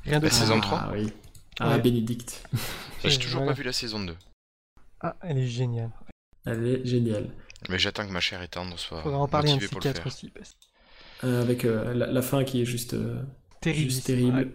[0.06, 0.90] Rien de La saison ah, 3?
[0.94, 1.12] oui.
[1.60, 1.82] Ah, Ouais.
[1.82, 2.48] Bénédicte.
[3.04, 3.52] J'ai toujours Voilà.
[3.52, 4.16] pas vu la saison 2.
[5.02, 5.92] Ah, elle est géniale.
[6.46, 7.30] Elle est géniale.
[7.70, 10.08] Mais j'attends que ma chère et tendre soit Faudra en parler un quatre faire.
[10.08, 10.30] aussi.
[10.30, 10.56] parce-
[11.24, 13.22] Euh, avec euh, la, la fin qui est juste, euh,
[13.60, 13.92] Terrible.
[13.92, 14.52] juste terrible.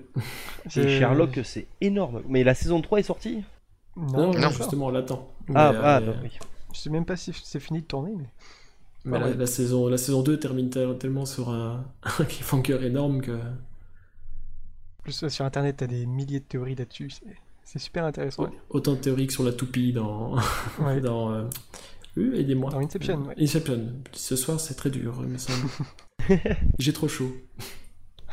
[0.75, 2.23] Et Sherlock, c'est énorme.
[2.29, 3.45] Mais la saison 3 est sortie?
[3.97, 5.31] Non, Non, justement, on l'attend.
[5.55, 6.31] Ah, Mais, ah euh, bah oui.
[6.75, 8.27] Je sais même pas si c'est fini de tourner, mais.
[9.05, 9.35] Mais Ah la, ouais.
[9.37, 11.85] la saison, la saison 2 termine tel- tellement sur un,
[12.19, 13.33] un cliffhanger énorme que.
[13.33, 17.11] En plus, sur internet, t'as des milliers de théories là-dessus.
[17.11, 18.49] c'est- super intéressant.
[18.71, 20.37] Autant de théories que sur la toupie dans.
[20.81, 21.01] Ouais.
[21.01, 21.45] dans euh,
[22.19, 22.71] euh, aidez-moi.
[22.71, 23.35] Dans Inception, ouais.
[23.39, 23.93] Inception.
[24.13, 25.69] Ce soir, c'est très dur, il me semble.
[26.79, 27.33] J'ai trop chaud.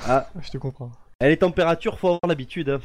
[0.06, 0.92] Ah, Je te comprends.
[1.20, 2.70] elle est température, faut avoir l'habitude.
[2.70, 2.80] hein.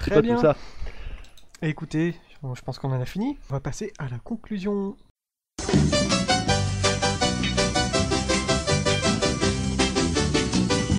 [0.00, 0.34] C'est Très pas bien.
[0.36, 0.56] tout ça.
[1.60, 2.14] Écoutez,
[2.54, 3.36] je pense qu'on en a fini.
[3.50, 4.96] On va passer à la conclusion.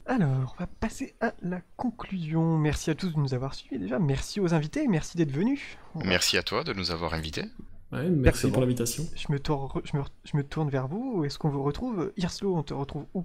[0.05, 2.57] Alors, on va passer à la conclusion.
[2.57, 3.99] Merci à tous de nous avoir suivis déjà.
[3.99, 5.61] Merci aux invités, merci d'être venus.
[5.95, 7.45] Merci à toi de nous avoir invités.
[7.93, 9.05] Ouais, merci pour l'invitation.
[9.15, 11.23] Je me, tourne, je, me, je me tourne vers vous.
[11.23, 12.11] Est-ce qu'on vous retrouve?
[12.17, 13.23] Irslo, on te retrouve où?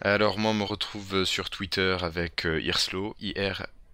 [0.00, 3.14] Alors moi on me retrouve sur Twitter avec euh, Irslo,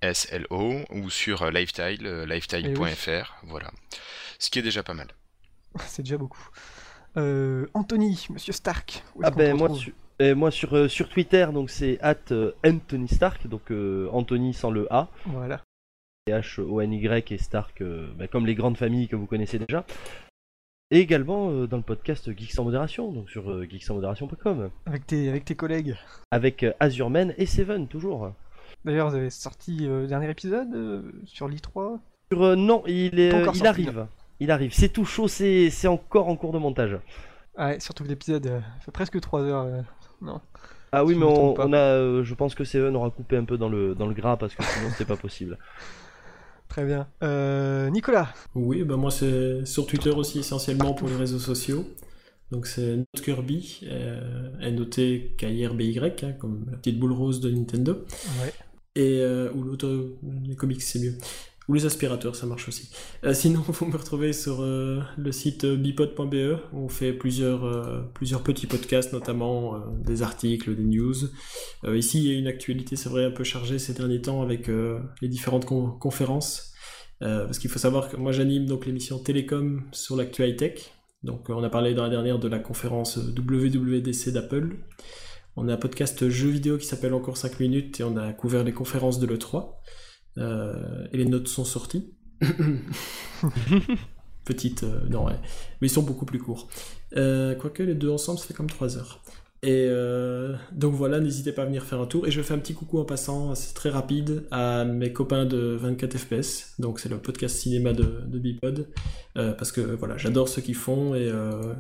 [0.03, 3.71] I-R-S-L-O, ou sur euh, Lifetile, euh, lifetile.fr, voilà.
[4.39, 5.09] Ce qui est déjà pas mal.
[5.87, 6.49] C'est déjà beaucoup.
[7.17, 9.03] Euh, Anthony, Monsieur Stark.
[9.23, 9.93] Ah ben moi, retrouve?
[10.19, 12.17] sur, moi sur, euh, sur Twitter, donc c'est at
[12.65, 15.63] Anthony Stark, donc euh, Anthony sans le A, Voilà.
[16.31, 19.85] H-O-N-Y et Stark, euh, bah, comme les grandes familles que vous connaissez déjà.
[20.91, 25.29] Et également euh, dans le podcast Geeks en modération, donc sur euh, geeksanmodération.com, Avec tes,
[25.29, 25.97] avec tes collègues.
[26.31, 28.33] avec euh, Azurman et Seven toujours.
[28.85, 31.99] D'ailleurs, vous avez sorti euh, le dernier épisode euh, sur l'I3.
[32.33, 34.07] Sur, euh, non, il, est, Pas euh, encore il sorti, arrive.
[34.41, 34.73] Il arrive.
[34.75, 36.99] C'est tout chaud, c'est c'est encore en cours de montage.
[37.57, 39.65] Ah ouais, surtout que l'épisode euh, fait presque 3 heures.
[39.67, 39.83] euh,
[40.21, 40.41] non.
[40.91, 43.57] Ah oui, Si mais on, a, euh, je pense que Seven aura coupé un peu
[43.57, 45.59] dans le, dans le gras parce que sinon c'était pas possible.
[46.69, 47.07] Très bien.
[47.23, 48.29] Euh, Nicolas.
[48.55, 51.85] Oui, bah moi c'est sur Twitter aussi essentiellement pour les réseaux sociaux.
[52.51, 58.05] Donc c'est Note Kirby, euh, N-O-T-K-I-R-B-Y, hein, comme la petite boule rose de Nintendo.
[58.43, 58.53] Ouais.
[58.99, 59.65] Euh, ou
[60.47, 61.17] les comics c'est mieux.
[61.69, 62.91] Ou les aspirateurs, ça marche aussi.
[63.25, 67.63] Euh, sinon, vous me retrouvez sur euh, le site euh, bipod.be où on fait plusieurs,
[68.43, 71.15] petits podcasts, notamment des articles, des news.
[71.87, 74.69] Ici, il y a une actualité, c'est vrai, un peu chargée ces derniers temps avec
[75.21, 76.73] les différentes con- conférences.
[77.21, 80.91] Parce qu'il faut savoir que moi j'anime donc l'émission Télécom sur l'actu high-tech.
[81.23, 84.77] Donc euh, on a parlé dans la dernière de la conférence WWDC d'Apple.
[85.57, 88.65] On a un podcast jeux vidéo qui s'appelle Encore 5 minutes et on a couvert
[88.65, 89.75] les conférences de l'E3.
[90.39, 92.15] Euh, et les notes sont sorties.
[94.45, 95.39] Petite, euh, non ouais.
[95.81, 96.69] Mais ils sont beaucoup plus courts.
[97.17, 99.23] Euh, quoique les deux ensemble, ça fait comme 3 heures.
[99.65, 102.27] Et euh, donc voilà, n'hésitez pas à venir faire un tour.
[102.27, 105.77] Et je fais un petit coucou en passant, c'est très rapide, à mes copains de
[105.81, 106.75] 24 FPS.
[106.81, 108.89] Donc c'est le podcast cinéma de, de Bipod.
[109.39, 111.75] Euh, parce que voilà, j'adore ce qu'ils font et euh,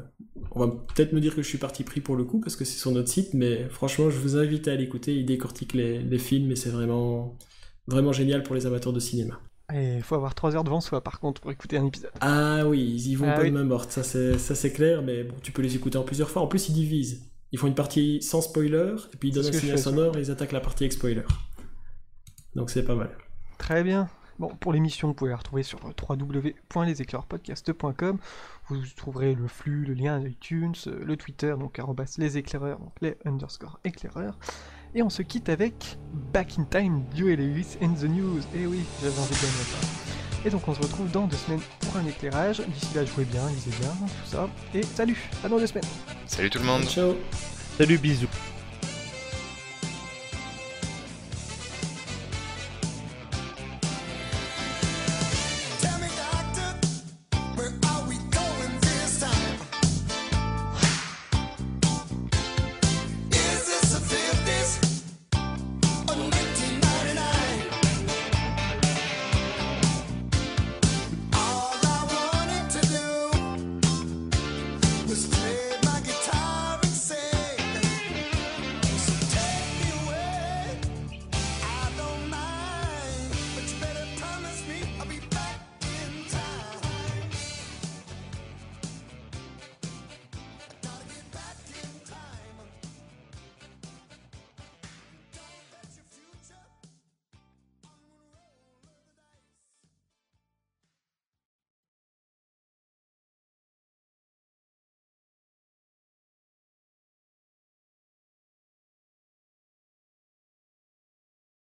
[0.52, 2.64] on va peut-être me dire que je suis parti pris pour le coup parce que
[2.64, 3.34] c'est sur notre site.
[3.34, 5.16] Mais franchement, je vous invite à l'écouter.
[5.16, 7.36] Ils décortiquent les, les films et c'est vraiment,
[7.88, 9.40] vraiment génial pour les amateurs de cinéma.
[9.74, 12.10] Et il faut avoir 3 heures devant soi par contre pour écouter un épisode.
[12.20, 13.50] Ah oui, ils y vont Ah pas oui.
[13.50, 16.04] de main morte, ça c'est ça c'est clair, mais bon, tu peux les écouter en
[16.04, 16.42] plusieurs fois.
[16.42, 17.31] En plus, ils divisent.
[17.52, 20.30] Ils font une partie sans spoiler, et puis ils donnent un signal sonore et ils
[20.30, 21.24] attaquent la partie avec spoiler.
[22.54, 23.10] Donc c'est pas mal.
[23.58, 24.08] Très bien.
[24.38, 28.18] Bon, pour l'émission, vous pouvez la retrouver sur euh, www.leséclaireuspodcast.com.
[28.68, 32.94] Vous trouverez le flux, le lien iTunes, euh, le Twitter, donc arrobas les éclaireurs, donc
[33.02, 34.38] les underscore éclaireurs.
[34.94, 35.98] Et on se quitte avec
[36.32, 38.42] Back in Time, Joe Lewis and the News.
[38.54, 40.11] Et oui, j'avais envie de gagner ça.
[40.44, 42.60] Et donc on se retrouve dans deux semaines pour un éclairage.
[42.66, 44.48] D'ici là, jouez bien, lisez bien, tout ça.
[44.74, 45.84] Et salut, à dans deux semaines.
[46.26, 47.14] Salut tout le monde Ciao
[47.78, 48.28] Salut, bisous.